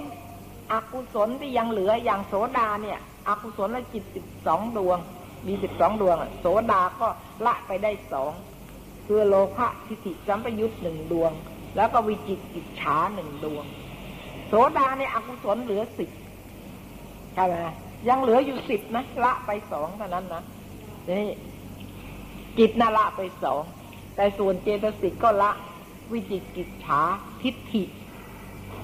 [0.71, 4.97] อกุศลที่ยังเหลืออย่างโสดาเนี่ยอกุศลละจิตสิบสองดวง
[5.47, 7.08] มีสิบสองดวงโสดาก็
[7.45, 8.32] ละไปได้สอง
[9.12, 11.32] คือโลภะทิฏฐิสัมปยุตหนึ่งดวง
[11.76, 13.65] แล้วก็วิจิตกิจฉาหนึ่งดวง
[14.48, 16.10] โสดาในอกุศลเหลือสิบ
[17.34, 17.56] ใช่ไหม
[18.08, 20.43] ยังเหลืออยู่สิบนะละไปสองเท่านั้นนะ
[21.10, 21.26] นี่
[22.58, 23.63] จิตนาละไปสอง
[24.15, 25.52] แต่ส่วนเจตสิกก็ละ
[26.12, 27.02] วิจิตกิจฉา
[27.41, 27.84] ทิฏฐิ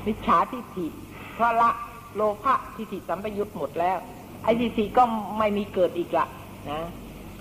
[0.08, 0.88] วิชาทิฏฐิ
[1.36, 1.70] เพราะละ
[2.16, 3.98] โลภะทิฏฐิสัมปยุตหมดแล้ว
[4.44, 5.04] ไอ้ทิฏฐิก็
[5.38, 6.26] ไม่มีเกิดอีกละ
[6.70, 6.82] นะ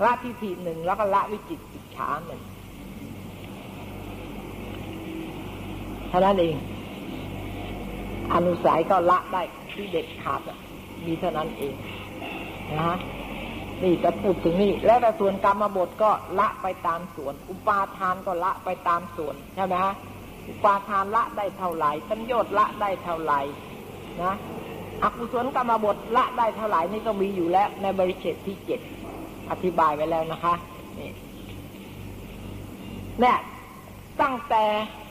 [0.04, 2.42] ละทิฏฐิหนึ่งแล้วก็ละวิจิตอิจฉาหนึ่ง
[6.14, 6.56] ท่านั้นเอง
[8.34, 10.40] อนุสัยก็ละได้ที่เด็ดขาด
[11.06, 11.74] มีเท่านั้นเอง
[12.80, 12.92] นะ
[13.82, 19.94] นี่จะพูดถึงนี่แล้วแต่ส่วนกรรมบทก็ละไปตามส่วน อุปาทานก็ละไปตามส่วนใช่ไหมฮะ
[20.48, 23.40] อุปาทานละได้เท่าไหร่สัญญชน์ละได้เท่าไหร่
[24.22, 24.34] นะ
[25.02, 28.80] อกุศลกรรมบทละได้เท่าไหร่นี่ก็มีอยู่แล้ว ในบริเชตที่เจ็ด
[29.50, 30.54] อธิบายไว้แล้วนะคะ
[30.98, 31.10] นี่
[33.20, 33.36] เนี่ย
[34.20, 34.64] ตั้งแต่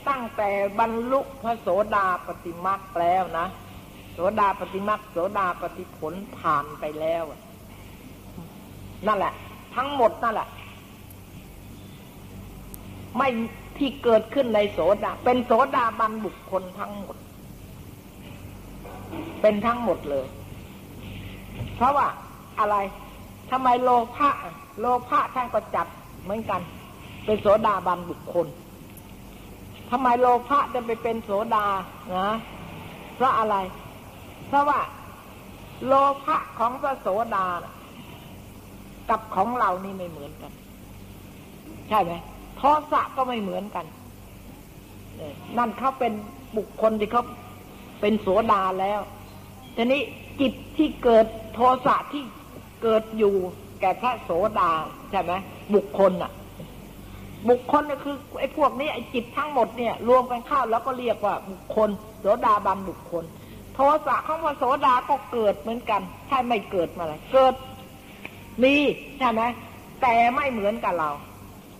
[0.08, 3.46] ตั้งแต่บรรลุพระโสดาปฏิมักแล้วนะ
[4.12, 7.24] โสดาปฏิมักโสดาปฏิผลผ่านไปแล้ว
[9.06, 9.32] นั่นแหละ
[9.76, 10.48] ทั้งหมดนั่นแหละ
[13.16, 13.28] ไม่
[13.78, 17.16] ที่เกิดขึ้นในโสดา เป็นโสดาบันบุคคลทั้งหมด
[19.40, 20.26] เป็นทั้งหมดเลย
[21.76, 22.06] เพราะว่า
[22.60, 22.76] อะไร
[23.50, 24.30] ทำไมโลภะ
[24.80, 25.86] โลภะท่านก็จับ
[26.22, 26.60] เหมือนกัน
[27.24, 28.46] เป็นโสดาบันบุคคล
[29.96, 31.66] ทำไมโลภะจะไปเป็นโสดา
[32.16, 32.28] นะ
[33.16, 33.56] เพราะอะไร
[34.48, 34.80] เพราะว่า
[35.86, 37.46] โลภะของพระโสดา
[39.10, 40.52] กับของเรานี่ไม่เหมือนกัน
[41.88, 42.12] ใช่ไหม
[42.56, 43.86] โทสะก็ไม่เหมือนกัน
[45.58, 46.12] นั่นเขาเป็น
[46.56, 47.24] บุคคลที่เขา
[48.00, 49.00] เป็นโสดาแล้ว
[49.76, 50.00] ทีนี้
[50.40, 52.22] จิตที่เกิดโทสะที่
[52.82, 53.34] เกิดอยู่
[53.80, 54.70] แก่พระโสดา
[55.10, 55.32] ใช่ไหม
[55.74, 56.32] บุคคลน่ะ
[57.48, 61.88] บุคคลก็คือไอ้พวกนี้ไอ้จิตทั้งหมดเนี่ย รวมกันเข้าแล้วก็เรียกว่าบุคคล
[62.20, 63.24] โสดาบันบุคคล
[63.74, 67.54] โทสะของพระโสดาก็เกิดเหมือนกันใช่ไม่เกิดมาเลยเกิด
[68.62, 68.74] มี
[69.18, 69.42] ใช่ไหม
[70.02, 71.10] แต่ไม่เหมือนกับเรา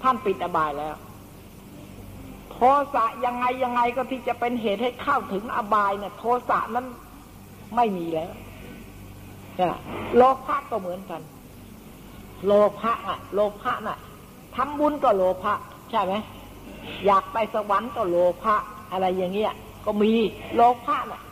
[0.03, 0.95] ท่านปิดอบายแล้ว
[2.53, 2.59] โท
[2.95, 6.87] สะยังไงยังไงก็ที่จะเป็นเหตุให้เข้าถึงอบายเนี่ยโทสะนั้น
[7.77, 8.33] ไม่มีแล้ว
[10.17, 11.23] โลภะก็เหมือนกัน
[12.47, 13.99] โลภะอะ โลภะน่ะ
[14.57, 15.55] ทำบุญก็โลภะ
[15.91, 16.15] ใช่ไหม
[17.07, 18.55] อยากไปสวรรค์ก็โลภะ
[18.93, 19.53] อะไรอย่างเงี้ย
[19.85, 20.13] ก็มี
[20.55, 21.23] โลภะน่ะ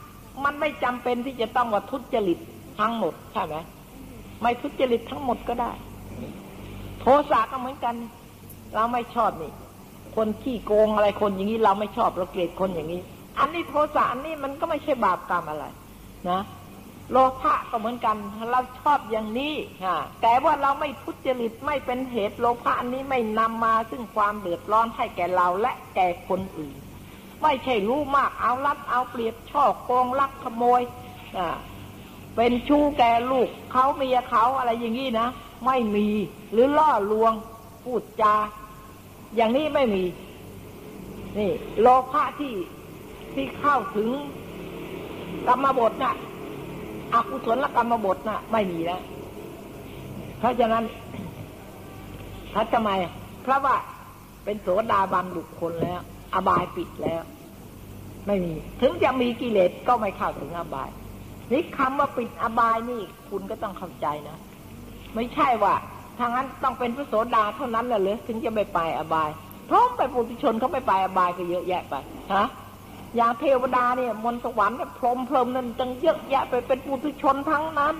[0.45, 2.39] มันไม่จำเป็นที่จะต้องว่าทุจริต
[2.79, 3.57] ทั้งหมดใช่ไหม
[4.43, 5.70] ไม่ทุจริตทั้งหมดก็ได้
[7.01, 7.95] โทสะก็เหมือนกัน
[8.75, 9.53] เราไม่ชอบนี่
[10.16, 13.01] คนขี้โกงอะไรคนอย่างนี้เราไม่ชอบเราเกลียดคนอย่างนี้
[13.39, 15.64] อันนี้โทสะอันนี้มันก็ไม่ใช่บาปกรรมอะไร
[16.31, 16.41] นะ
[17.11, 18.17] โลภะก็เหมือนกัน
[18.51, 19.55] เราชอบอย่างนี้
[20.23, 26.77] แต่ว่าเราไม่ทุจริตไม่เป็นเหตุโลภะอันนี้ไม่นำมาซึ่งความเดือดร้อนให้แก่เราและแก่คนอื่น
[27.43, 30.83] ไม่ใช่รู้มากเอารัดเอาเปรียบช่อโกงลักขโมย
[32.37, 35.29] เป็นชู้แก่ลูกเขาเมียเขาอะไรอย่างนี้นะ
[35.67, 36.09] ไม่มี
[36.53, 37.33] หรือล่อลวง
[37.85, 38.35] พูดจา
[39.37, 40.05] อย่างนี้ไม่มี
[41.39, 42.55] นี่ โลภะที่
[43.35, 44.09] ที่เข้าถึง
[45.47, 46.15] กรรมบทนะ่ะ
[47.15, 49.01] อกุศลกรรมบทนะ่ะ ไม่มีแล้ว
[50.39, 50.85] เพราะฉะนั้น
[52.55, 52.91] ถ้าทำไม
[53.43, 53.77] เพราะว่า
[54.45, 56.01] เป็นโสดาบันบุคคลแล้ว
[56.35, 57.23] อบายปิดแล้ว
[58.27, 60.91] ไม่มี ถึงจะมีกิเลสก็ไม่เข้าถึงอบาย
[61.53, 64.39] นี่คำว่าปิดอบายนี่ คุณก็ต้องเข้าใจนะ
[65.15, 65.75] ไม่ใช่ว่า
[66.19, 69.31] ทางนั้นต้องเป็นพระโสดาเท่านั้นแหละเลยถึงจะไม่ไปอบาย
[69.67, 71.95] เพราะไปปุถุชนเขาไม่ไปอบายก็เยอะแยะไป
[72.35, 72.47] ฮะ
[73.17, 77.97] อย่างเทวดาเนี่ยมนสวรรค์เนี่ยพรหมพรหมนั่นจังเยอะแยะไปเป็นปุถุชนทั้งนั้น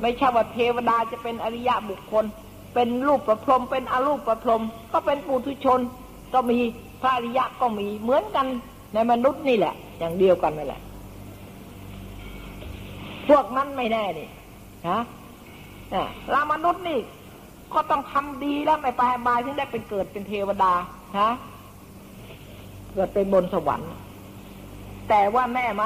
[0.00, 2.24] ไม่ใช่ว่าเทวดาจะเป็นอริยะบุคคล
[2.74, 4.62] เป็นรูปประพรมเป็นอรูปประพรม
[4.92, 5.80] ก็เป็นปุถุชน
[6.34, 6.58] ก็มี
[7.00, 8.46] พระอริยะก็มีเหมือนกัน
[8.94, 10.80] ในมนุษย์นี่แหละ อย่างเดียวกันนั่นแหละ
[13.28, 14.28] พวกนั้นไม่แน่นี่
[14.88, 15.00] ฮะ
[16.30, 16.98] เรามนุษย์นี่
[17.74, 20.72] ก็ต้องทำดีแล้วไม่ไปบายถึงได้ไปเกิดเป็นเทวดา
[21.18, 21.30] ฮะ
[22.94, 23.92] เกิดเป็นบนสวรรค์
[25.08, 25.84] แต่ว่าแม่ไหม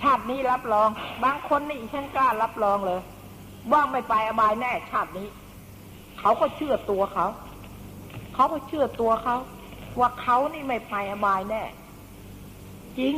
[0.00, 0.88] ชาตินี้รับรอง
[1.24, 3.00] บางคนนี่ฉันกล้ารับรองเลย
[3.72, 5.28] ว่าไม่ไปอบายแน่ ชาตินี้
[6.20, 7.26] เขาก็เชื่อตัวเขา
[8.34, 9.36] เขาก็เชื่อตัวเขา
[9.98, 11.62] ว่าเขานี่ไม่ไปอบายแน่
[12.98, 13.14] จริง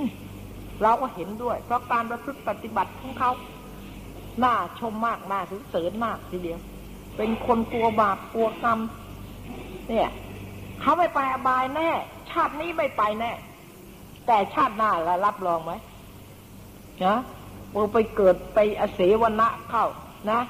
[0.83, 3.31] เราก็เห็นด้วย เพราะการประพฤติปฏิบัติของเขา
[4.45, 6.61] น่าชมมากน่าสเสริญมากทีเดียว
[7.17, 8.79] เป็นคนกลัวบาปกลัวกรรม
[9.89, 10.09] เนี่ย
[10.81, 11.91] เขาไม่ไปอบายแน่
[12.31, 13.33] ชาตินี้ไม่ไปแน่
[14.27, 15.73] แต่ชาติหน้าละรับรองไหม
[17.05, 17.17] นะ
[17.71, 19.87] โอไปเกิดไปอเสวนะเข้า
[20.31, 20.41] นะ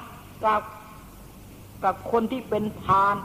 [0.43, 0.61] กับ
[1.83, 3.15] กับคนที่เป็นพาน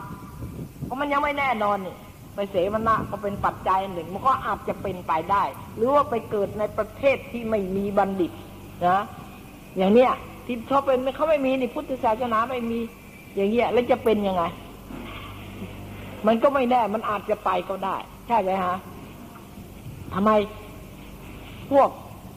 [0.83, 1.95] เพราะมันยังไม่แน่นอนนี่
[2.35, 5.43] ไปเสวนะก็เป็นปัจจัยหนึ่ง มันก็อาจจะเป็นไปได้
[5.75, 8.31] หรือว่าไปเกิดในประเทศที่ไม่มีบัณฑิต
[8.87, 8.99] นะ
[9.77, 10.11] อย่างเนี้ย
[10.45, 12.79] ที่เขาเป็นเขาไม่มีนี่พุทธศาสนาไม่มี
[13.35, 14.43] อย่างเงี้ยแล้วจะเป็นยังไง
[16.27, 17.97] มันก็ไม่แน่ มันอาจจะไปก็ได้
[18.27, 18.75] ใช่ไหมฮะ
[20.13, 20.31] ทำไม
[21.71, 21.89] พวก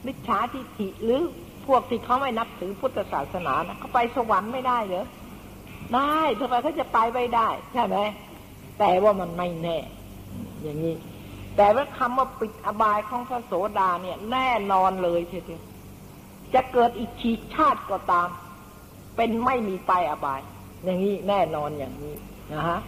[0.05, 1.21] มิจฉาทิฏฐิหรือ
[1.67, 5.05] พวกที่เขาไม่นับถือพุทธศาสนานะเขาไปสวรรค์ไม่ได้เหรอ
[5.93, 7.97] ได้ทำไมเขาจะไปไม่ได้ ใช่ไหม
[8.79, 9.77] แต่ว่ามันไม่แน่
[10.61, 10.95] อย่างนี้
[11.57, 15.61] แต่ว่าคำว่าปิดอบายของพระโสดาเนี่ย แน่นอนเลยเชียว
[16.53, 18.29] จะเกิดอีกชีชาติก็ตาม
[19.15, 20.41] เป็นไม่มีไปอบาย
[20.83, 22.15] อย่างนี้แน่นอนอย่างนี้
[22.53, 22.79] นะฮะ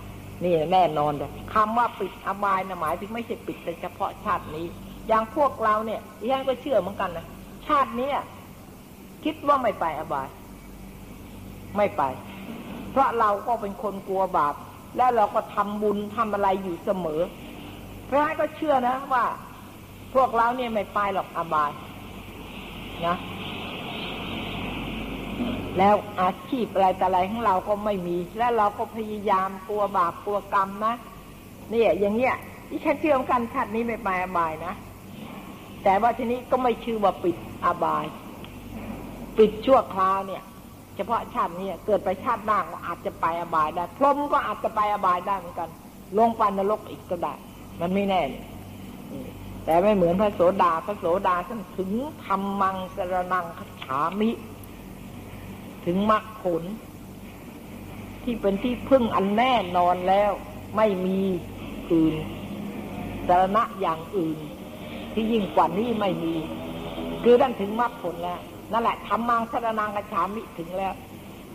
[0.43, 4.65] นี่แน่นอนเลยคำว่าปิดอบายนะหมายถึงไม่ใช่ปิดแต่เฉพาะชาตินี้
[5.07, 7.25] อย่างพวกเราเนี่ยที่ฉันก็เชื่อเหมือนกันนะ
[7.67, 8.09] ชาตินี้
[9.23, 10.27] คิดว่าไม่ไปอบาย
[11.77, 12.03] ไม่ไป
[12.91, 14.55] เพราะเราก็เป็นคนกลัวบาป
[14.97, 17.21] แล้วเราก็ทำบุญทำอะไรอยู่เสมอ
[18.09, 19.25] พระก็เชื่อนะว่า
[20.13, 21.71] พวกเราเนี่ยไม่ไปหรอกอบาย
[23.07, 23.15] นะ
[25.77, 30.95] แล้วอาชีพอะไรแต่อะไรของเราก็ไม่มี แล้วเราก็พยายามกลัวบาปกลัวกรรมนะ
[31.69, 32.35] เนี่ยอย่างเงี้ย
[32.69, 34.73] ที่ฉันเชื่อมกันชาตินี้ไม่ไปอบายนะ
[35.83, 37.35] แต่ว่าทีนี้ก็ไม่ชื่อว่าปิด
[37.65, 38.05] อบาย
[39.37, 40.43] ปิดชั่วคราวเนี่ย
[40.95, 45.69] เฉพาะชาตินี้เกิดไปชาติหน้าก็อาจจะไปอบายได้พรหมก็อาจจะไปอบายได้เหมือนกัน
[46.17, 47.33] ลงไปนรกอีกก็ได้
[47.79, 48.21] มันไม่แน่
[49.65, 51.91] แต่ไม่เหมือนพระโสดาพระโสดาท่านถึง
[52.25, 54.29] ธรรมังสรนังคฉามิ
[55.85, 56.63] ถึงมรรคผล
[58.23, 60.31] ที่เป็นที่พึ่งอันแน่นอนแล้ว
[60.75, 61.19] ไม่มี
[61.91, 62.15] อื่น
[63.27, 64.37] สารณะอย่างอื่น
[65.13, 66.33] ที่ยิ่งกว่านี้ไม่มี
[67.23, 68.39] คือท่านถึงมรรคผลแล้ว
[68.71, 70.93] นั่นแหละธรรมังสรนังคฉามิถึงแล้ว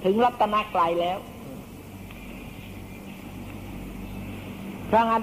[0.05, 1.18] ถึงรัตนกลายแล้ว
[4.87, 5.22] เพราะงั้น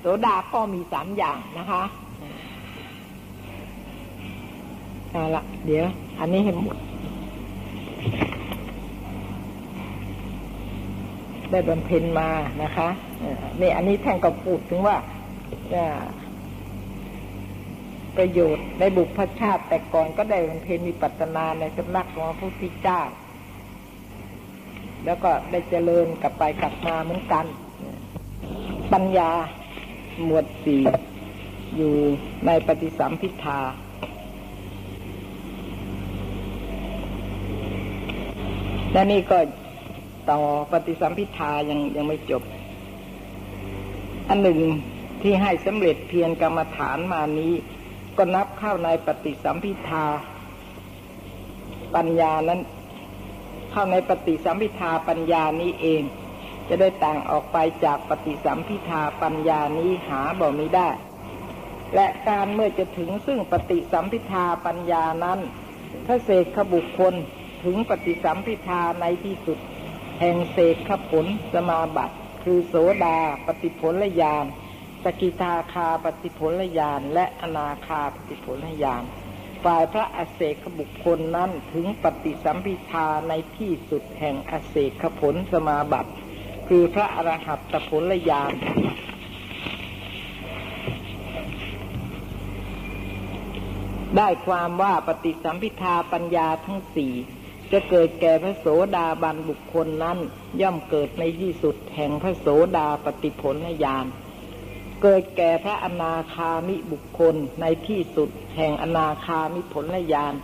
[0.00, 1.82] โสดาก็มีสามอย่างนะคะ
[5.10, 5.86] เอาละเดี๋ยว
[6.18, 6.76] อันนี้เห็นหมด
[11.54, 12.30] ได้บำเพ็ญมา
[12.62, 12.88] นะคะ
[13.60, 14.96] นี่อันนี้แท่งก็พูดถึงว่า
[18.16, 23.00] ประโยชน์ในบุพชาติ แต่ก่อนก็ได้บำเพ็ญมีปัตนาในสำนักของพระพุทธเจ้า
[25.04, 27.44] แล้วก็ได้เจริญกลับไปกลับมาเหมือนกัน
[28.92, 29.30] ปัญญา
[30.24, 30.82] หมวดสี่
[31.76, 31.94] อยู่
[32.46, 33.60] ในปฏิสัมพิทา
[38.92, 39.38] และนี่ก็
[40.30, 40.40] ต่อ
[40.72, 42.42] ปฏิสัมพิทายังยังไม่จบ
[44.28, 44.60] อันหนึ่ง
[45.22, 47.52] ที่ให้สำเร็จเพียรกรรมฐานมานี้
[48.16, 50.04] ก็นับเข้าในปฏิสัมพิทา
[51.94, 52.60] ปัญญานั้น
[53.72, 56.02] เข้าในปฏิสัมพิทาปัญญานี้เอง
[56.68, 60.88] จะได้ต่างออกไปจากปฏิสัมพิทาปัญญานี้หาบ่ไม่ได้
[61.94, 65.38] และการเมื่อจะถึงซึ่งปฏิสัมพิทาปัญญานั้น
[66.06, 67.14] พระเสกขบุคคล
[67.64, 69.58] ถึงปฏิสัมพิทาในที่สุด
[70.20, 74.44] แห่งเสกขผลสมาบัติ คือโสดาปฏิผลญาณ
[75.04, 79.04] สกิทาคาปฏิผลญาณและอนาคาปฏิผลญาณ
[79.64, 86.12] ฝ่ายพระอเศกบุคคลนั้นถึงปฏิสัมพิทาในที่สุดแห่งอเศกผลสมาบัติ
[86.68, 88.52] คือพระอรหัตผลญาณ
[94.16, 97.12] ได้ความว่าปฏิสัมพิทาปัญญาทั้งสี่
[97.74, 98.66] จะเกิดแก่พระโส
[98.96, 100.18] ดาบันบุคคลนั้น
[100.60, 102.46] ย่อมเกิดในที่สุดแห่งพระโส
[102.76, 104.06] ดาปฏิผลญาณ
[105.02, 110.34] เกิดแก่พระอนาคามิบุคคลในที่สุดแห่งอนาคามิผลญาณ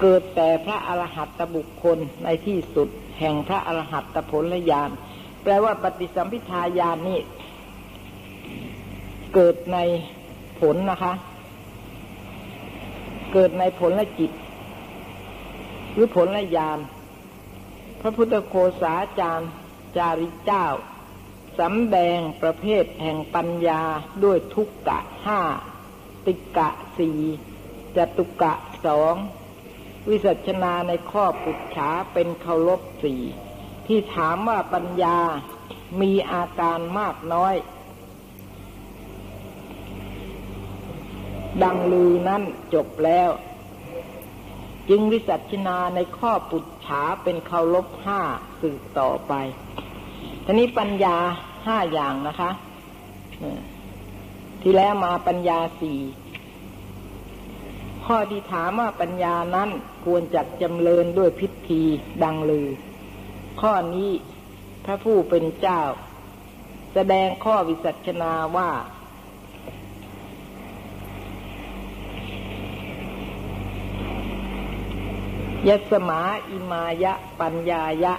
[0.00, 2.88] เกิดแต่พระอรหัตตบุคคลในที่สุด
[3.18, 4.90] แห่งพระอรหัตตผลญาณ
[5.42, 7.18] แปลว่าปฏิสัมพิทายานนี้
[9.34, 9.78] เกิดใน
[10.60, 11.12] ผลนะคะ
[13.32, 14.30] เกิดในผลและจิต
[15.92, 16.78] หรือผลและญาณ
[18.00, 19.50] พระพุทธโคสาจารย์
[19.96, 20.66] จาริเจ้า
[21.58, 23.82] สำแดงประเภทแห่งปัญญา
[24.24, 25.40] ด้วยทุกกะห้า
[26.26, 26.68] ติกะ
[26.98, 27.20] สี่
[27.96, 28.52] จตุกะ
[28.86, 29.14] สอง
[30.08, 33.22] วิสัชนาในข้อปุจฉาเป็นเคารพสี่
[33.86, 35.18] ที่ถามว่าปัญญา
[36.00, 37.54] มีอาการมากน้อย
[41.62, 42.42] ดังลือนั้น
[42.74, 43.30] จบแล้ว
[44.90, 48.20] จึงวิสัชนาในข้อปุจฉาเป็นเคารพห้า
[48.60, 49.32] สืบต่อไป
[50.44, 51.16] ทีนี้ปัญญา
[51.66, 52.50] ห้าอย่างนะคะ
[54.62, 56.00] ที่แล้วมาปัญญาสี่
[58.04, 59.70] ข้อที่ถามว่าปัญญานั้น
[60.04, 61.82] ควรจัดจำเริญด้วยพิธี
[62.22, 62.68] ดังลือ
[63.60, 64.10] ข้อนี้
[64.84, 65.82] พระผู้เป็นเจ้า
[66.94, 68.70] แสดงข้อวิสัชนาว่า
[75.68, 78.14] ยัสมาอิมายะ ปัญญายะ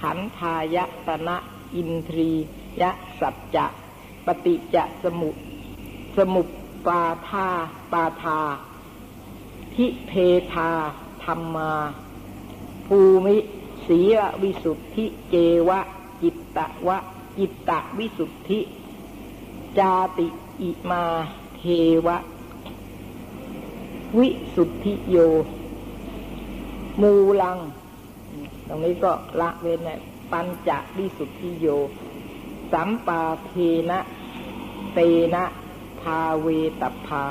[0.00, 1.36] ขันธายะตนะ
[1.74, 2.32] อินทรี
[2.80, 2.90] ยะ
[3.20, 3.66] สัจจะ
[4.26, 5.30] ปฏิจะสมุ
[6.16, 6.48] สมุป
[6.86, 7.48] ปาทา
[7.92, 8.40] ปาทา
[9.74, 10.12] ทิเพ
[10.52, 10.70] ทา
[11.24, 11.72] ธรรมา
[12.86, 13.36] ภูมิ
[13.86, 14.00] สี
[14.42, 15.34] วิสุทธิเจ
[15.68, 15.80] วะ
[16.22, 16.98] จิตตะวะ
[17.38, 18.60] จิตตะวิสุทธิ
[19.78, 20.28] จาติ
[20.62, 21.04] อิมา
[21.56, 21.62] เท
[22.06, 22.16] วะ
[24.18, 25.16] วิสุทธิโย
[27.02, 27.58] มูลัง
[28.68, 29.88] ตรงนี้ก็ละเว้น
[30.32, 31.66] ปัญจวิสุทธิโย
[32.72, 33.52] สัมปาเท
[33.90, 34.00] นะ
[34.94, 34.98] เต
[35.34, 35.44] นะ
[36.00, 36.46] พาเว
[36.80, 37.24] ตพา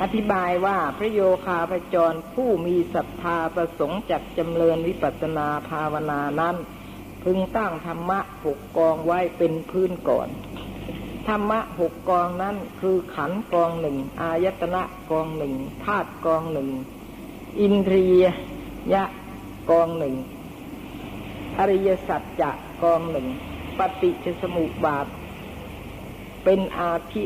[0.00, 6.56] อธิบายว่าพระโยคาพจรผู้มีศรัทธาประสงค์จักจำเริญวิปัสนาภาวนานั้น
[7.24, 10.28] พึงตั้งธรรมะหกกองไว้เป็นพื้นก่อน
[11.28, 16.68] ธรรมะหกกองนั้นคือขันกองหนึ่ง อายตนะกองหนึ่งธาตุกองหนึ่ง
[17.58, 18.04] อินทรี
[18.92, 19.04] ยะ
[19.70, 20.14] กองหนึ่ง
[21.58, 22.50] อริยสัจจะ
[22.82, 23.26] กองหนึ่ง
[23.78, 25.06] ปฏิจสมุปบาท
[26.44, 27.24] เป็นอาทิ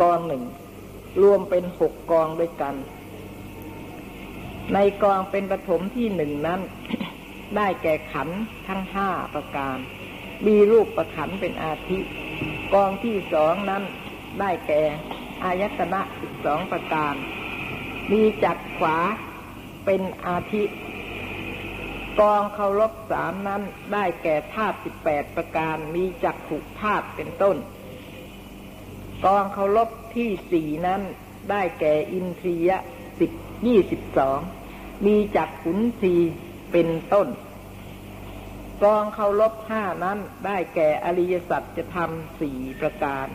[0.00, 0.42] กองหนึ่ง
[1.22, 2.74] รวมเป็นหกกองด้วยกัน
[4.74, 6.60] ในกองเป็นปฐมที่หนึ่งนั้น
[7.56, 8.28] ได้แก่ขัน
[8.68, 9.78] ทั้งห้าประการ
[10.46, 11.98] มีรูปประขันเป็นอาทิ
[12.74, 13.82] กองที่สองนั้น
[14.40, 14.82] ได้แก่
[15.44, 17.14] อายตนะสิบสองประการ
[18.12, 18.98] มีจักขวา
[19.84, 20.64] เป็นอาทิ
[22.20, 27.56] กองเคารพสามนั้นได้แก่ธาตุสิบแปดประการมีจักขุธาตุเป็นต้น
[29.24, 31.02] กองเคารพที่สี่นั้น
[31.50, 32.70] ได้แก่อินทรีย
[33.20, 33.32] สิบ
[33.66, 34.38] ยี่สิบสอง
[35.06, 36.16] มีจักขุนที
[36.72, 37.28] เป็นต้น
[38.84, 43.26] กองเคารพห้านั้นได้แก่อริยสัจจะทำสี่ประการ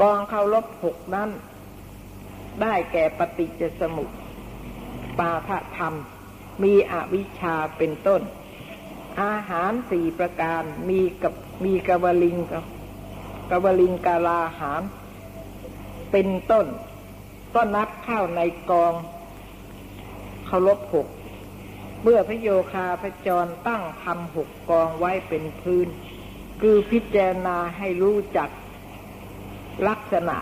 [0.00, 1.30] กองเคารพหกนั้น
[2.60, 4.08] ได้แก่ปฏิจจสมุป
[5.18, 5.94] ปาทธรรม
[6.62, 8.22] มีอวิชชาเป็นต้น
[9.22, 11.34] อาหารสี่ประการมีกับ
[11.64, 12.64] มีกวลิงกบ
[13.50, 14.82] กวลิงกาลาหาร
[16.12, 16.66] เป็นต้น
[17.54, 18.40] ก็นับเข้าใน
[18.70, 18.92] กอง
[20.46, 21.06] เคารพหก
[22.02, 25.88] เมื่อพระโยคาพระจรตั้งทำหกกองไว้เป็นพื้น
[26.60, 28.48] คือพิจารณาให้รู้จัก
[29.88, 30.36] ลักษณะ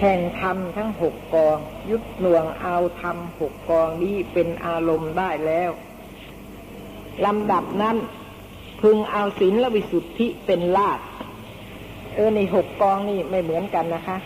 [0.00, 1.58] แห่งธรรมทั้งหกกอง
[1.90, 5.70] ยุดหน่วงเอาธรรมหกกองนี้เป็นอารมณ์ได้แล้ว
[7.26, 7.96] ลำดับนั้น
[8.82, 11.00] พึงเอาศีลและวิสุทธิเป็นลาด
[12.14, 14.16] เออในหกกองนี่ไม่เหมือนกันนะคะ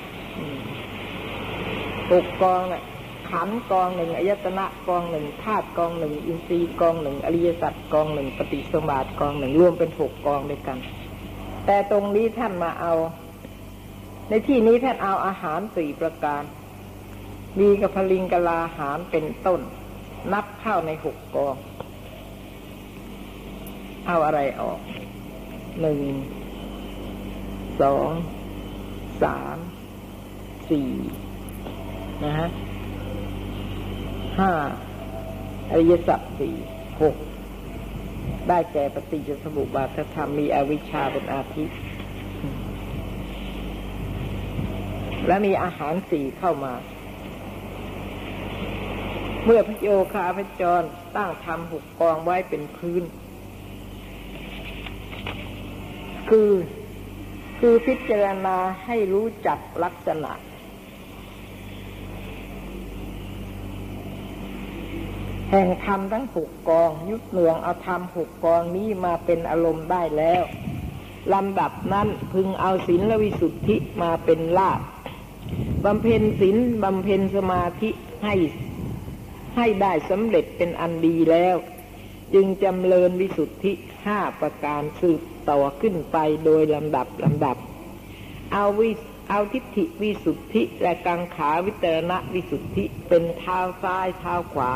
[2.13, 2.83] หกกองน่ะ
[3.31, 10.79] ขันกองหนึ่งอายตนะกองหนึ่งธาตุกองหนึ่งอินทรีย์กองหนึ่งอริยสัจกองหนึ่งปฏิสมบัติกองหนึ่งรวมเป็นหกกองด้วยกัน
[11.67, 12.95] แต่ตรงนี้ท่านมาเอา
[14.29, 16.43] ในที่นี้ท่านเอาอาหารสี่ประการ
[17.59, 19.61] มีกับพลิงกลาหารเป็นต้น
[20.33, 21.57] นับเข้าในหกกอง
[24.07, 24.79] เอาอะไรออก
[25.81, 26.01] หนึ่ง
[27.81, 28.11] สอง
[29.23, 29.57] สาม
[30.71, 30.91] สี่
[32.25, 32.49] นะฮะ
[34.39, 34.51] ห้า
[35.71, 36.55] อริยสัจสี่
[37.03, 37.17] หก
[38.49, 41.65] ได้แก่ปฏิจจสมุปบาทธรรมมีอวิชชาเป็นอาทิ
[45.27, 46.75] และมีอาหารสี่เข้ามา
[49.45, 50.83] เมื่อพระโยคาพระจร
[51.17, 53.03] ตั้งทำหกกองไว้เป็นพื้น
[56.31, 56.53] คือ
[57.61, 60.33] คือพิจารณาให้รู้จักลักษณะ
[65.51, 70.43] แห่งธรรมทั้งหกกอง ยุดเหนืองเอาธรรมหกกองนี้มาเป็นอารมณ์ได้แล้ว
[71.35, 74.81] ลำดับนั้นพึงเอาศีลและวิสุทธิมาเป็นลาบ
[75.85, 77.91] บำเพ็ญศีลบำเพ็ญสมาธิ
[78.25, 78.35] ให้
[79.57, 81.57] ให้ได้สำเร็จเป็นอันดีแล้ว
[82.35, 83.73] จึงจำเริญวิสุทธิ
[84.05, 85.21] ห้าประการสืบ
[85.51, 87.57] ต่อขึ้นไปโดยลำดับลำดับ
[88.53, 88.91] เอาวิ
[89.31, 94.73] เอาทิฏฐิวิสุทธิและกังขาวิเตรณวิสุทธิเป็นเท้าซ้ายเท้าขวา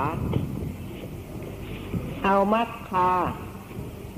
[2.25, 3.12] เอามัคคา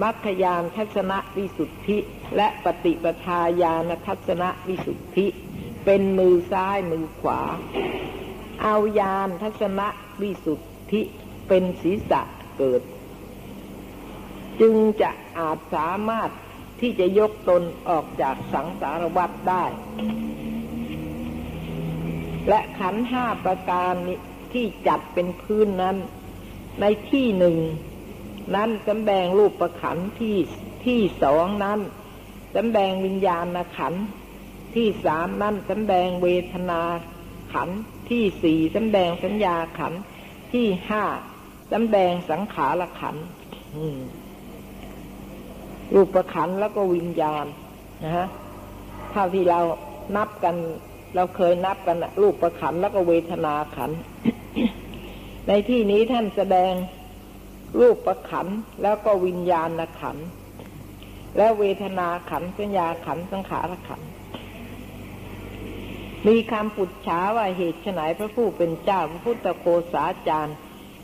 [0.02, 1.98] มัคคยานทัศนวิสุทธิ
[2.36, 5.26] และปฏิปทาญาณทัศนวิสุทธิ
[5.84, 7.40] เป็นมือซ้ายมือขวา
[8.62, 9.80] เอายานทัศน
[10.20, 10.60] วิสุท
[10.92, 11.02] ธิ
[11.48, 12.20] เป็นศีรษะ
[12.56, 12.82] เกิด
[14.60, 16.30] จึงจะอาจสามารถ
[16.80, 19.64] ที่จะยกตนออกจากสังสารวัฏได้
[22.48, 23.94] และขันห้าประการ
[24.52, 25.96] ที่จัดเป็นพื้นนั้น
[26.80, 27.56] ในที่หนึ่ง
[28.54, 30.36] นั้นสำแดงรูปประขันที่
[30.86, 31.78] ที่สองนั้น
[32.54, 33.94] สำแดงวิญญาณขัน
[34.74, 36.80] ที่สามนั้นสำแดงเวทนา
[37.52, 37.68] ขัน
[38.10, 39.94] ที่สี่สำแดงสัญญาขัน
[40.52, 41.04] ที่ห้า
[41.72, 43.16] สำแดงสังขารขัน
[45.94, 47.46] รูปขันแล้วก็วิญญาณ
[48.04, 48.26] นะฮะ
[49.12, 49.60] เท่าที่เรา
[50.16, 50.56] นับกัน
[51.14, 53.90] เราเคยนับกันรูปขันแล้วก็เวทนาขัน
[55.48, 56.72] ในที่นี้ท่านแสดง
[57.80, 58.46] รูปประขัน
[58.82, 59.68] แล้วก็วิญญาณ
[60.00, 60.16] ขัน
[61.36, 64.00] แล้วเวทนาขันสัญญาขันสังขารขัน
[66.26, 70.56] มีคำปุจฉาว่าเหตุไฉนพระผู้เป็นเจ้าพระพุทธโคสาจารย์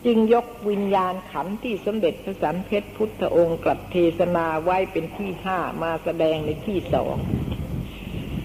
[0.06, 7.16] จึงยกวิญญาณขันที่สมเด็จพระสันเพชพุทธองค์กลับเทศนาไว้เป็นที่ห้ามาแสดงในที่สอง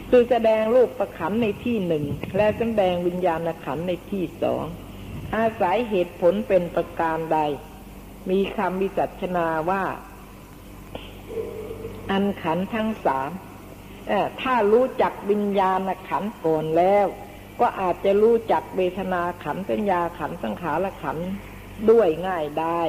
[0.09, 2.05] คือแสดงรูปประขันในที่หนึ่ง
[2.37, 4.63] และแสดงวิญญาณขันในที่สอง
[5.35, 7.39] อาศัยเหตุผลเป็นประการใด
[8.29, 9.83] มีคำวิจัชนาว่า
[12.11, 13.29] อันขันทั้งสาม
[14.41, 15.79] ถ้ารู้จักวิญญาณ
[16.09, 17.07] ขันก่อนแล้ว
[17.59, 21.17] ก็อาจจะรู้จักเวทนาขันสัญญาขันสังขารขัน
[21.89, 22.81] ด้วยง่ายได้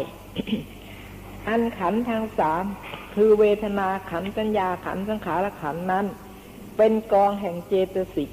[1.49, 2.65] อันขันทั้งสาม
[3.15, 6.07] คือเวทนาขันสัญญาขันสังขารขันนั้น
[6.77, 8.31] เป็นกองแห่งเจตสิก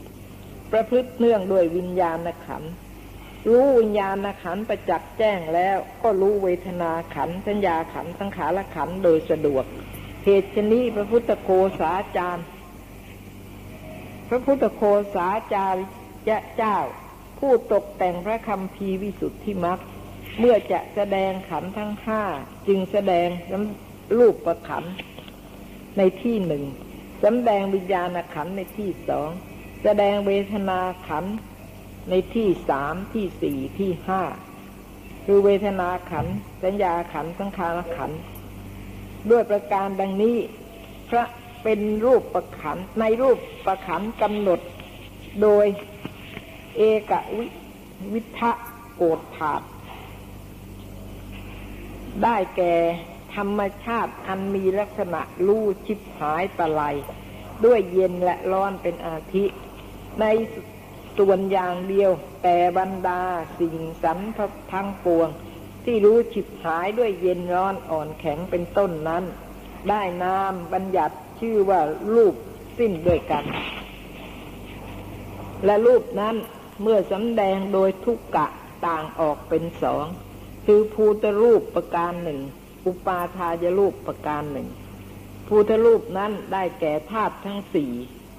[0.71, 2.63] ประพฤติเนื่องด้วยวิญญาณขัน
[3.49, 9.65] รู้วิญญาณขันประจักษ์แจ้งแล้วก็รู้เวทนาขันสัญญาขันสังขารขันโดยสะดวก
[10.25, 11.49] เหตุชนี้พระพุทธโค
[11.79, 12.45] สาจารย์
[14.29, 14.81] พระพุทธโค
[15.15, 15.85] สาจารย์
[16.57, 16.77] เจ้า
[17.39, 19.79] ผู้ตกแต่งพระคำพีวิสุทธิมัก
[20.39, 22.21] เมื่อจะแสดงขันทั้งห้า
[22.67, 23.27] จึงแสดง
[24.17, 24.83] รูปประขัน
[25.97, 26.63] ในที่หนึ่ง
[27.23, 29.29] สำแดงวิญญาณขันในที่สอง
[29.83, 31.25] แสดงเวทนาขัน
[32.09, 34.21] ในที่สามที่สี่ที่ห้า
[35.25, 36.25] คือเวทนาขัน
[36.63, 38.11] สัญญาขันสังขารขัน
[39.29, 40.37] ด้วยประการดังนี้
[41.09, 41.23] พระ
[41.63, 44.59] เป็นรูปประขันในรูปประขันกำหนด
[45.41, 45.65] โดย
[46.77, 47.45] เอกวิ
[48.13, 48.51] วิทะ
[48.95, 49.55] โกฏฐา
[52.23, 52.73] ได้แก่
[53.35, 56.81] ธรรมชาติอันมีลักษณะลู่ชิบหายตะไล
[57.65, 59.45] ด้วยเย็นและร้อนเป็นอาทิ
[60.21, 60.25] ใน
[61.17, 62.11] ส่วนอย่างเดียว
[62.43, 63.21] แต่บรรดา
[63.59, 64.19] สิ่งสัน
[64.71, 65.27] ทั้งปวง
[65.85, 69.23] ที่รู้ฉิบหายด้วยเย็นร้อนอ่อนแข็งเป็นต้นนั้น
[69.89, 71.81] ได้นามบัญญัติ ชื่อว่า
[72.13, 72.35] รูป
[72.77, 73.43] สิ้นด้วยกัน
[75.65, 76.35] และรูปนั้น
[76.81, 78.47] เมื่อสำแดงโดยทุกกะ
[78.87, 80.05] ต่างออกเป็นสอง
[80.65, 82.39] คือภูตรูปประการหนึ่ง
[82.85, 84.67] อุปาทายรูปประการหนึ่ง
[85.47, 87.91] ภูตรูปนั้นได้แก่ธาตุทั้งสี่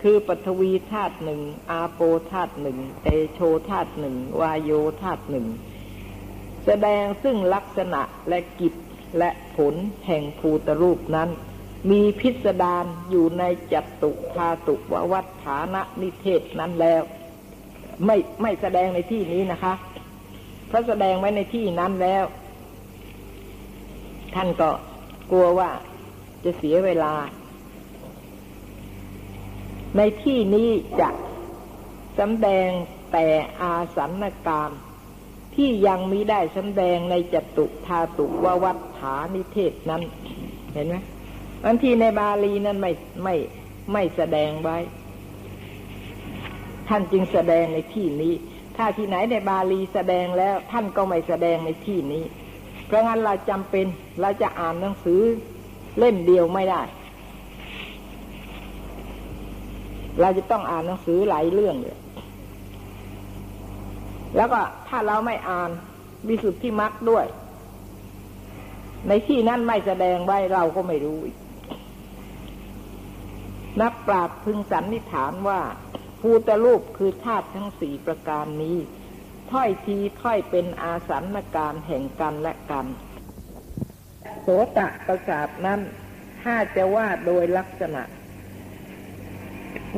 [0.02, 1.40] คือปฐวีธาตุหนึ่ง
[1.70, 3.40] อาโปธาตุหนึ่ง เตโช
[3.70, 4.70] ธาตุหนึ่ง วายโย
[5.02, 5.46] ธาตุหนึ่ง
[6.64, 8.74] แสดงซึ่งลักษณะและกิจ
[9.18, 9.74] และผล
[10.06, 11.30] แห่งภูตรูปนั้น
[11.90, 17.02] มีพิสดารอยู่ในจัตุธาตุววัฏฐานะนิเทศนั้นแล้ว
[18.06, 19.74] ไม่ไม่แสดงในที่นี้นะคะ
[20.70, 22.24] พระแสดงไว้ในที่นั้นแล้ว
[24.34, 24.70] ท่านก็
[25.30, 25.70] กลัวว่า
[26.44, 27.14] จะเสียเวลา
[29.96, 30.68] ในที่นี้
[31.00, 31.10] จะ
[32.18, 32.68] สำแดง
[33.12, 33.26] แต่
[33.62, 34.70] อาสันการ
[35.54, 40.02] ที่ยังมิได้สำแดงในจตุธาตุววัฏฐานิเทศนั้น
[40.74, 40.96] เห็นไหม
[41.64, 42.92] บางทีในบาลีนั้นไม่
[43.24, 43.36] ไม่
[43.92, 44.78] ไม่แสดงไว้
[46.88, 48.34] ท่านจึงแสดงในที่นี้
[48.76, 52.24] ถ้าที่ไหนในบาลีแสดงแล้ว ท่านก็ไม่แสดงในที่นี้
[52.86, 53.86] เพราะงั้นเราจำเป็น
[54.20, 55.20] เราจะอ่านหนังสือ
[55.98, 56.82] เล่มเดียวไม่ได้
[60.20, 61.98] เราจะต้องอ่านหนังสือหลายเรื่องเลย
[64.36, 65.70] แล้วก็ถ้าเราไม่อ่าน
[66.28, 67.26] วิสุทธิมรรคด้วย
[69.08, 71.36] ในที่นั้นไม่แสดงไว้เราก็ไม่รู้อีก
[73.80, 75.60] นักปราชญ์พึงสันนิษฐานว่า
[76.20, 78.76] ภูตรูปคือธาตุทั้งสี่ประการนี้
[79.50, 82.86] ถ้อยทีถ้อยเป็นอาสันการแห่งกันและกัน
[84.42, 85.80] โสตะประสาทนั้น
[86.42, 88.02] ถ้าจะว่าโดยลักษณะ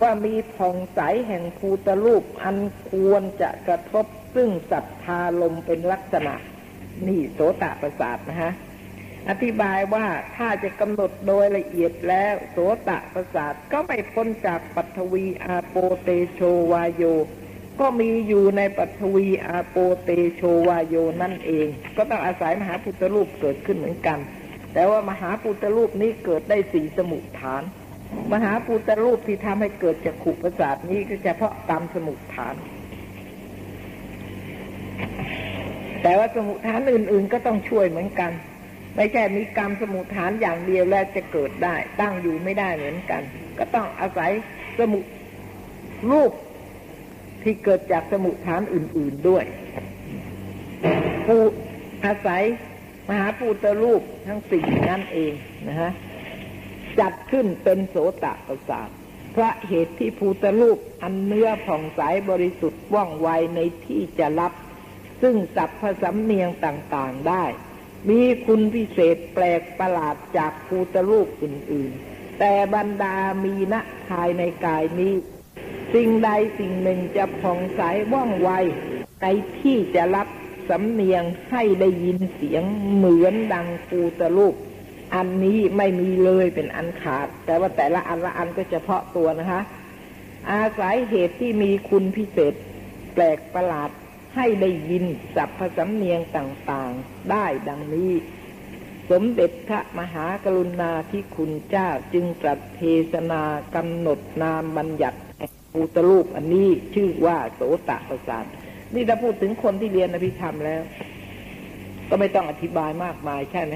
[0.01, 2.57] ว่ามีผ่องใสแห่งภูตรูปอัน
[2.89, 6.35] ควรจะกระทบซึ่งศรัทธาลมเป็นลักษณะ
[7.07, 8.53] นี่โสตะประสาทนะฮะ
[9.29, 10.07] อธิบายว่า
[10.37, 12.57] ถ้าจะกำหนดโดยละเอียดแล้ว โส
[12.89, 16.41] ตะประสาทก็ไม่พ้นจากปัทวีอาโปเตโช
[16.73, 17.05] วายโย
[17.81, 21.67] ก็มีอยู่ในปัทวีอาโปเตโชวายโยนั่นเอง
[21.97, 24.19] ก็ต้องอาศัยมหาพุทธรูปเกิดขึ้นเหมือนกัน
[24.75, 27.63] แต่ว่ามหาพุทธรูปนี้เกิดได้สี่สมุทฐาน
[28.33, 32.55] มหาพุทธรูปที่ทำให้เกิดจากขุประสาทนี้ก็เฉพาะตามสมุทฐาน
[36.03, 38.33] แต่ว่าสมุทฐานอื่น ๆ ก็ต้องช่วยเหมือนกัน
[38.97, 43.23] ไม่ใช่มีกรรมสมุทฐานอย่างเดียวแล้วจะเกิดได้ ตั้งอยู่ไม่ได้เหมือนกัน
[43.59, 44.31] ก็ต้องอาศัย
[44.79, 45.01] สมุ
[46.11, 46.33] รูป
[47.43, 49.45] ที่เกิดจากสมุทฐานอื่น ๆด้วย
[51.27, 51.43] ผู้
[52.05, 52.43] อาศัย
[53.09, 55.33] มหาปูตรูปทั้งสี่นั่นเอง
[55.69, 55.93] นะฮะ
[57.01, 58.89] จัดขึ้นเป็นโสตประสาท
[59.35, 64.53] พระเหตุที่ภูตรูปอันเนื้อผ่องใสบริสุทธิ์ว่องไวในที่จะรับ
[65.23, 67.45] ซึ่งสัพพสำเนียงต่างๆได้
[68.09, 73.75] มีคุณพิเศษแปลกประหลาดจากภูตรูปอื่นๆ แต่บรรดามีณ
[74.09, 75.15] ภายในกายนี้
[75.95, 77.81] สิ่งใดสิ่งหนึ่งจะผ่องใส
[78.13, 78.51] ว่องไว
[79.21, 79.27] ใน
[79.61, 80.29] ที่จะรับ
[80.69, 82.63] สำเนียงให้ได้ยินเสียง
[82.95, 84.55] เหมือนดังภูตรูป
[85.15, 89.63] อันนี้ไม่มีเลยเป็นอันขาด แต่ว่าแต่ละอันละอันก็เฉพาะตัวนะคะ
[90.51, 92.55] อาศัยเหตุที่มีคุณพิเศษ
[93.15, 93.91] แปลกประหลาด
[94.35, 95.05] ให้ได้ยิน
[95.37, 98.13] สัพพสำเนียงต่างๆ ได้ดังนี้
[99.11, 103.43] สมเด็จพระมหากรุณาธิคุณเจ้าจึงตรัสเทศนา
[103.75, 105.19] กำหนดนามบัญญัติ
[105.73, 108.45] ภูตรูปอันนี้ชื่อว่าโสตประสาท
[108.95, 110.83] นี่ถ้าพูดถึงคนที่เรียนอภิธรรมแล้ว
[112.09, 113.75] ก็ไม่ต้องอธิบายมากมายใช่ไหม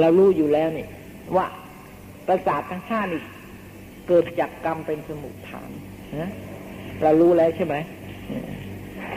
[0.00, 0.86] เรารู้อยู่แล้วนี่
[1.36, 1.46] ว่า
[2.26, 3.22] ประสาททั้งห้านี่
[4.08, 5.70] เกิดจากกรรมเป็นสมุทฐาน
[6.20, 6.30] นะ
[7.02, 7.74] เรารู้แล้วใช่ไหม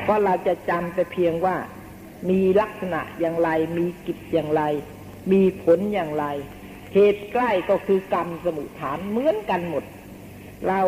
[0.03, 1.55] เพราะเราจะจำแต่เพียงว่า
[2.29, 4.63] มีลักษณะอย่างไร มีกิจอย่างไร
[5.31, 6.25] มีผลอย่างไร
[6.93, 9.83] เหตุใกล้ก็คือกรรมสมุทฐานเหมือนกันหมด
[10.67, 10.81] เรา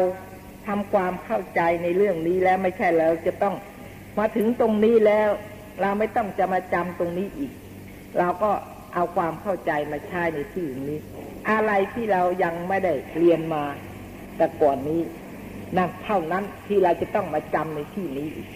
[0.67, 3.55] ทำความเข้าใจในเรื่องนี้แล้วไม่ใช่แล้วจะต้อง
[4.17, 5.30] มาถึงตรงนี้แล้ว
[5.82, 7.51] เราไม่ต้องจะมาจำตรงนี้อีก
[8.19, 8.51] เราก็
[8.93, 10.95] เอาความเข้าใจมาใช้ในที่นี้
[11.51, 13.63] อะไรที่เรายังไม่ได้เรียนมา
[14.38, 15.01] แต่ก่อนนี้
[15.78, 18.47] นั่นเท่านั้นที่เราจะต้องมาจำในที่นี้อีก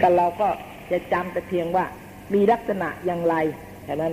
[0.00, 0.48] ก็เราก็
[0.92, 1.84] จะจำแต่เพียงว่า
[2.34, 3.34] มีลักษณะอย่างไร
[3.88, 4.12] ฉะนั้น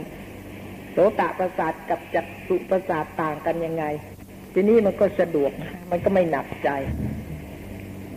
[0.92, 3.86] โสตประสาทกับจักสุประสาทต่างกันยังไง
[4.54, 5.52] ทีนี้มันก็สะดวก
[5.92, 6.70] มันก็ไม่หนักใจ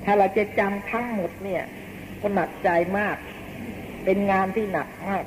[0.05, 1.63] ถ้าเราจะจำทั้งหมดเนี่ย
[2.21, 3.17] ก็หนักใจมาก
[4.05, 5.25] เป็นงานที่หนักมาก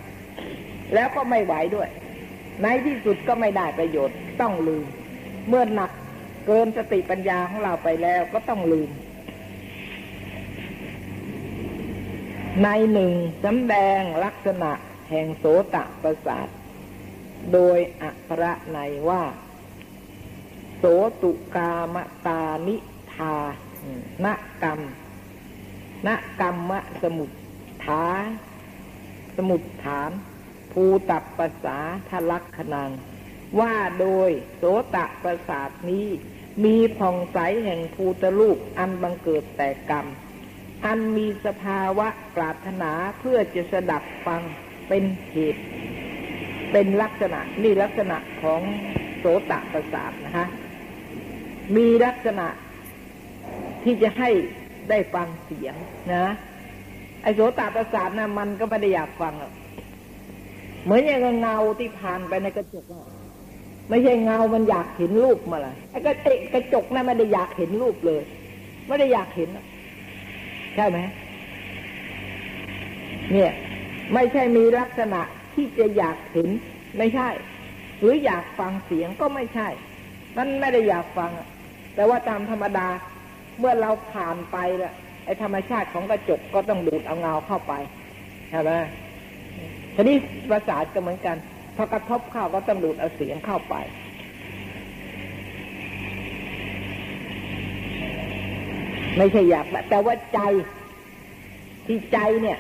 [0.94, 1.90] แล้วก็ไม่ไหวด้วย
[2.64, 4.86] ในที่สุดก็ไม่ได้ประโยชน์ ต้องลืม
[5.48, 5.92] เมื่อหนัก
[6.46, 8.90] เกินสติปัญญาของเราไปแล้วก็ต้องลืม
[12.64, 13.12] ในหนึ่ง
[13.44, 14.72] สำแดงลักษณะ
[15.10, 16.48] แห่งโสตะประสาท
[17.54, 18.80] โดยอักระใน
[19.10, 19.24] ว่า
[20.78, 20.84] โส
[21.22, 21.96] ตุกาม
[22.26, 22.76] ตานิ
[23.14, 23.36] ทา
[24.26, 24.34] นะ
[24.64, 24.80] กรรม
[26.08, 27.30] นะกรรมะสมุท
[27.86, 28.06] ฐา
[29.38, 30.12] สมุทฐาน
[30.80, 31.78] ภูตับภาษา
[32.10, 32.92] ทลักขนัง
[33.60, 34.64] ว่าโดยโส
[34.96, 36.08] ตประสาทนี้
[36.64, 40.06] มีผ่องใสแห่งภูตรูปอันบังเกิดแต่กรรม
[40.86, 44.42] อันมีสภาวะปรารถนาเพื่อจะสดับฟัง
[44.88, 45.64] เป็นเหตุ
[46.72, 48.62] เป็นลักษณะนี่ลักษณะของ
[49.20, 50.48] โสตประสาทนะคะ
[51.76, 52.48] มีลักษณะ
[53.84, 54.30] ที่จะให้
[54.90, 55.76] ได้ฟังเสียง
[56.14, 56.34] นะ
[57.24, 59.54] ไอโสตประสาทนะมันก็ไม่ได้อยากฟังหรอก
[60.88, 62.86] เหมือนอย่างเงาที่ผ่านไปในกระจก
[63.90, 68.22] ไม่ใช่เงา มันอยากเห็นรูปมาเลยไอ้กระจกกระจกนะ่นไม่ได้อยากเห็นรูปเลย
[68.88, 69.50] ไม่ได้อยากเห็น
[70.76, 71.00] ใช่ไหม
[73.32, 73.52] เนี่ย
[74.14, 75.22] ไม่ใช่มีลักษณะ
[75.54, 76.48] ที่จะอยากเห็น
[76.98, 77.30] ไม่ใช่
[78.00, 79.68] หรืออยากฟังเสียงก็ไม่ใช่
[80.38, 81.32] มันไม่ได้อยากฟัง
[81.96, 82.88] แต่ว่าตามธรรมดา
[83.60, 84.94] เมื่อเราผ่านไปละ
[85.26, 87.74] ไอ้ธรรมชาติของกระจกก็ต้องดูดเอาเงาเข้าไป
[88.50, 88.72] ใช่ไหม
[90.00, 90.18] ทีนี้
[90.50, 91.38] ประสาทก็เหมือนกัน
[91.76, 93.76] พอกระทบเข้าก็ต้องดูดเอาเสียงเข้าไป
[99.18, 100.40] ไม่ใช่อยากแต่ว่าใจ
[101.88, 102.60] ที่ใจเนี่ย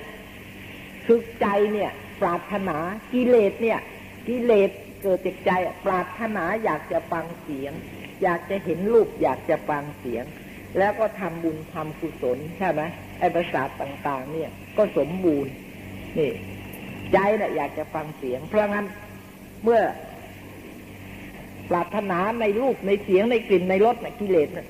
[1.05, 2.77] คือใจเนี่ย ปรารถนา
[3.13, 3.79] กิเลสเนี่ย
[4.27, 4.69] กิเลส
[5.01, 5.51] เกิดจากใจ
[5.85, 7.73] ปรารถนาอยากจะฟังเสียง
[8.23, 10.25] อยากจะเห็นรูปอยากจะฟังเสียง
[10.77, 12.81] แล้วก็ทำบุญทำกุศลใช่ไหม
[13.19, 15.53] ไอ้ประสาทต่าง ๆ เนี่ยก็สมบูรณ์
[16.19, 16.31] นี่
[17.13, 18.85] ใจน่ะอยากจะฟังเสียง เพราะงั้น
[19.63, 19.81] เมื่อ
[21.69, 24.67] ปรารถนาในรูปในเสียงในกลิ่นในรสในกิเลสนะ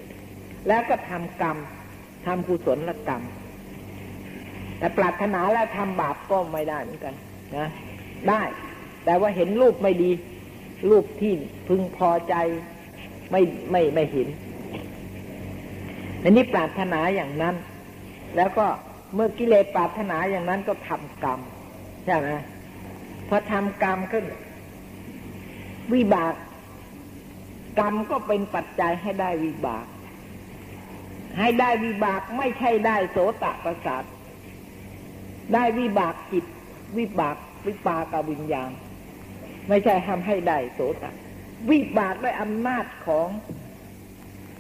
[0.67, 1.57] แล้วก็ทำกรรม
[2.25, 3.23] ทำกุศลกรรม
[4.77, 7.15] แต่ปรารถนาแล้วทำบาปก็ไม่ได้เหมือนกัน
[7.57, 7.67] นะ
[8.29, 8.41] ได้
[9.05, 10.11] แต่ว่าเห็นรูปไม่ดี
[10.89, 11.33] รูปที่
[11.67, 12.35] พึงพอใจ
[13.31, 14.27] ไม่ไม่ไม่เห็น
[16.23, 17.55] อันนี้ปรารถนาอย่างนั้น
[18.37, 18.65] แล้วก็
[19.15, 21.39] เมื่อกิเลสปรารถนาอย่างนั้นก็ทำกรรม
[22.07, 22.29] ใช่ไหม
[23.27, 24.25] พอทำกรรมขึ้น
[25.93, 26.33] วิบาก
[27.79, 29.85] กรรมก็เป็นปัจจัยให้ได้วิบาก
[31.39, 34.03] ให้ได้วิบากไม่ใช่ได้โสตประสาท
[35.53, 36.45] ได้วิบากจิต
[36.97, 37.37] วิบาก
[37.67, 38.71] วิปากวิญญาณ
[39.69, 41.03] ไม่ใช่ทำให้ได้โสต
[41.69, 43.27] วิบากด้วยอำนาจของ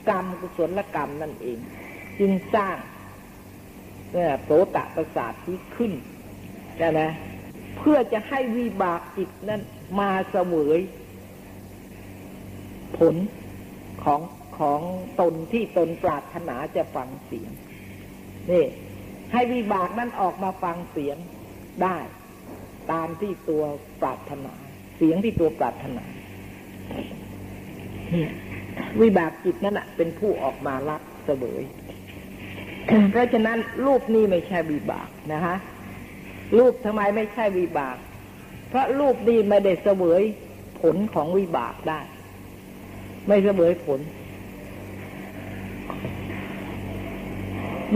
[0.09, 1.59] กรรมกุศลกรรมนั่นเอง
[2.19, 2.77] จึงสร้าง
[4.13, 5.91] เนี่ยโสตประสาทที่ขึ้น
[6.77, 6.99] ใช่ไหม
[7.79, 9.61] เพื่อจะให้วิบากจิตนั้น
[9.99, 10.79] มาเสวย
[12.97, 13.15] ผล
[14.03, 14.21] ของ
[14.59, 14.81] ของ
[15.19, 17.51] ตนที่ตนปรารถนาจะฟังเสียง
[18.51, 18.65] นี่
[19.33, 21.17] ให้วิบากนั้นออกมาฟังเสียง
[21.83, 21.97] ได้
[22.91, 23.63] ตามที่ตัว
[24.01, 24.53] ปรารถนา
[24.97, 26.05] เสียงที่ตัวปรารถนา
[28.13, 28.27] นี่
[29.01, 31.63] วิบากจิตนั่นแหะเป็นผู้ออกมารับเสวย
[33.11, 35.57] เพราะฉะนั้นรูปนี้ไม่ใช่วิบากนะฮะ
[36.57, 37.97] รูปทำไมไม่ใช่วิบาก
[38.69, 40.23] เพราะรูปนี้ไม่ได้เสวย
[40.81, 41.99] ผลของวิบากได้
[43.27, 43.99] ไม่เสวยผล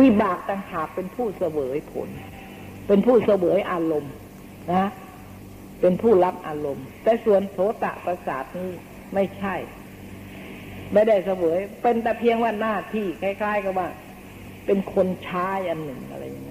[0.01, 2.09] วิบากต่างหากเป็นผู้เสวยผล
[2.87, 4.13] เป็นผู้เสวยอารมณ์
[4.73, 4.89] นะ
[5.81, 8.71] เป็นผู้รับอารมณ์ แต่ส่วนโสตะประสาทนี้
[9.13, 9.55] ไม่ใช่
[10.93, 13.87] ไม่ได้เสวยเป็นแต่เพียงว่าหน้าที่คล้าย ๆ กับว่า
[14.65, 16.50] เป็นคนใช้อันหนึ่งอะไรอย่างน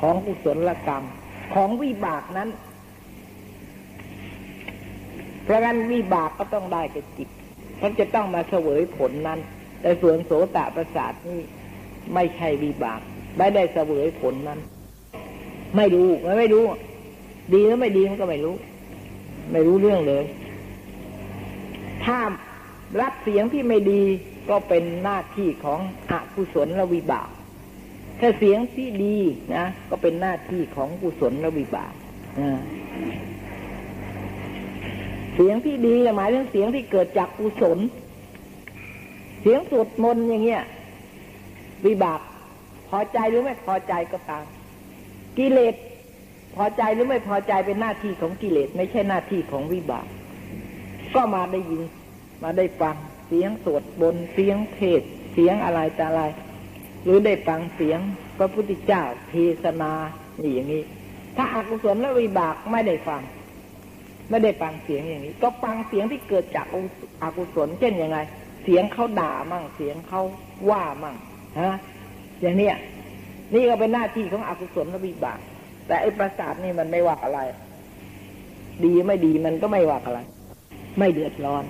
[0.00, 1.04] ของกุศลกรรม
[1.54, 2.48] ของวิบากนั้น
[5.44, 7.28] เพราะงั้นวิบากก็ต้องได้กับจิต
[7.78, 9.40] เขาจะต้องมาเสวยผลนั้น
[9.80, 11.40] แต่ส่วนโสตประสาทนี่
[12.14, 13.00] ไม่ใช่วิบาก
[13.38, 14.60] ไม่ได้เสวยผลนั้น
[15.76, 16.64] ไม่รู้มันไม่รู้
[17.52, 18.54] ดีหรือไม่ดีมันก็ไม่รู้
[19.52, 20.24] ไม่รู้เรื่องเลย
[22.04, 22.18] ถ้า
[23.00, 24.02] รับเสียงที่ไม่ดี
[24.50, 25.80] ก็เป็นหน้าที่ของ
[26.10, 27.28] อกุศลและวิบาก
[28.24, 29.16] ถ้าเสียงที่ดี
[29.54, 31.92] นะก็เป็นหน้าที่ของกุศลและวิบาก
[35.34, 37.78] เสียงที่ดีหมายถึงเสียงที่เกิดจากกุศล
[39.42, 40.62] เสียงสวดมนต์อย่างเงี้ย
[41.86, 42.20] วิบาก
[42.88, 44.44] พอใจหรือไม่พอใจก็ตาม
[45.38, 45.74] กิเลส
[46.56, 50.06] พอใจหรือไม่พอใจเป็นหน้าที่ของกิเลสไม่ใช่หน้าที่ของวิบาก
[51.14, 51.82] ก็มาได้ยิน
[52.42, 52.96] มาได้ฟัง
[53.26, 55.02] เสียงสวดบนเสียงเทศ
[55.32, 56.22] เสียงอะไรแต่อะไร
[57.04, 58.00] หรือได้ฟังเสียง
[58.38, 59.92] พระพุทธเจ้าเทศนา
[60.42, 60.82] นี่อย่างนี้
[61.36, 63.22] ถ้าอากุศลและวิบากไม่ได้ฟัง
[64.30, 66.66] ไม่ได้ฟังเสียงอย่างนี้ ก็ฟังเสียงที่เกิดจาก
[67.22, 68.18] อากุศลเช่นยังไง
[68.64, 70.22] เสียงเขาด่ามั่งเสียงเขา
[70.70, 71.16] ว่ามั่ง
[71.60, 71.76] ฮะ
[72.42, 72.74] อย่างเนี้ย
[73.54, 75.38] นี่ก็เป็นหน้าที่ของอกุศลและวิบาก
[75.86, 77.40] แต่ไอ้ประสาทนี่มันไม่ว่าอะไร
[78.84, 80.20] ดีไม่ดีมันก็ไม่ว่าอะไร
[80.98, 81.64] ไม่เดือดร้อน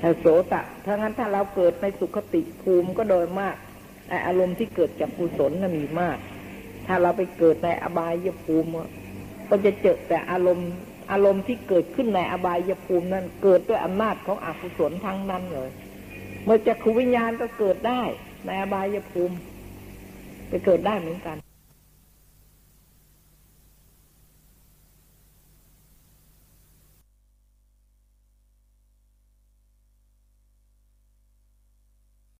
[0.00, 3.56] ถ้าโสตะถ้างั้นถ้าเราเกิดในสุขติภูมิก็โดยมาก
[4.08, 6.18] ไออารมณ์ที่เกิดจากกุศลน่ะมีมาก
[6.86, 8.70] ถ้าเราไปเกิดในอบายภูมิ
[9.48, 10.70] ก็จะเจอแต่อารมณ์
[11.12, 15.70] อารมณ์ที่เกิดขึ้นในอบายภูมินั้น เกิดด้วยอำนาจของอกุศลทั้งนั้นเลย
[16.44, 18.02] เมื่อจะคุวิญญาณก็เกิดได้
[18.44, 19.34] ในอบายภูมิ
[20.48, 21.36] ไปเกิดได้เหมือนกัน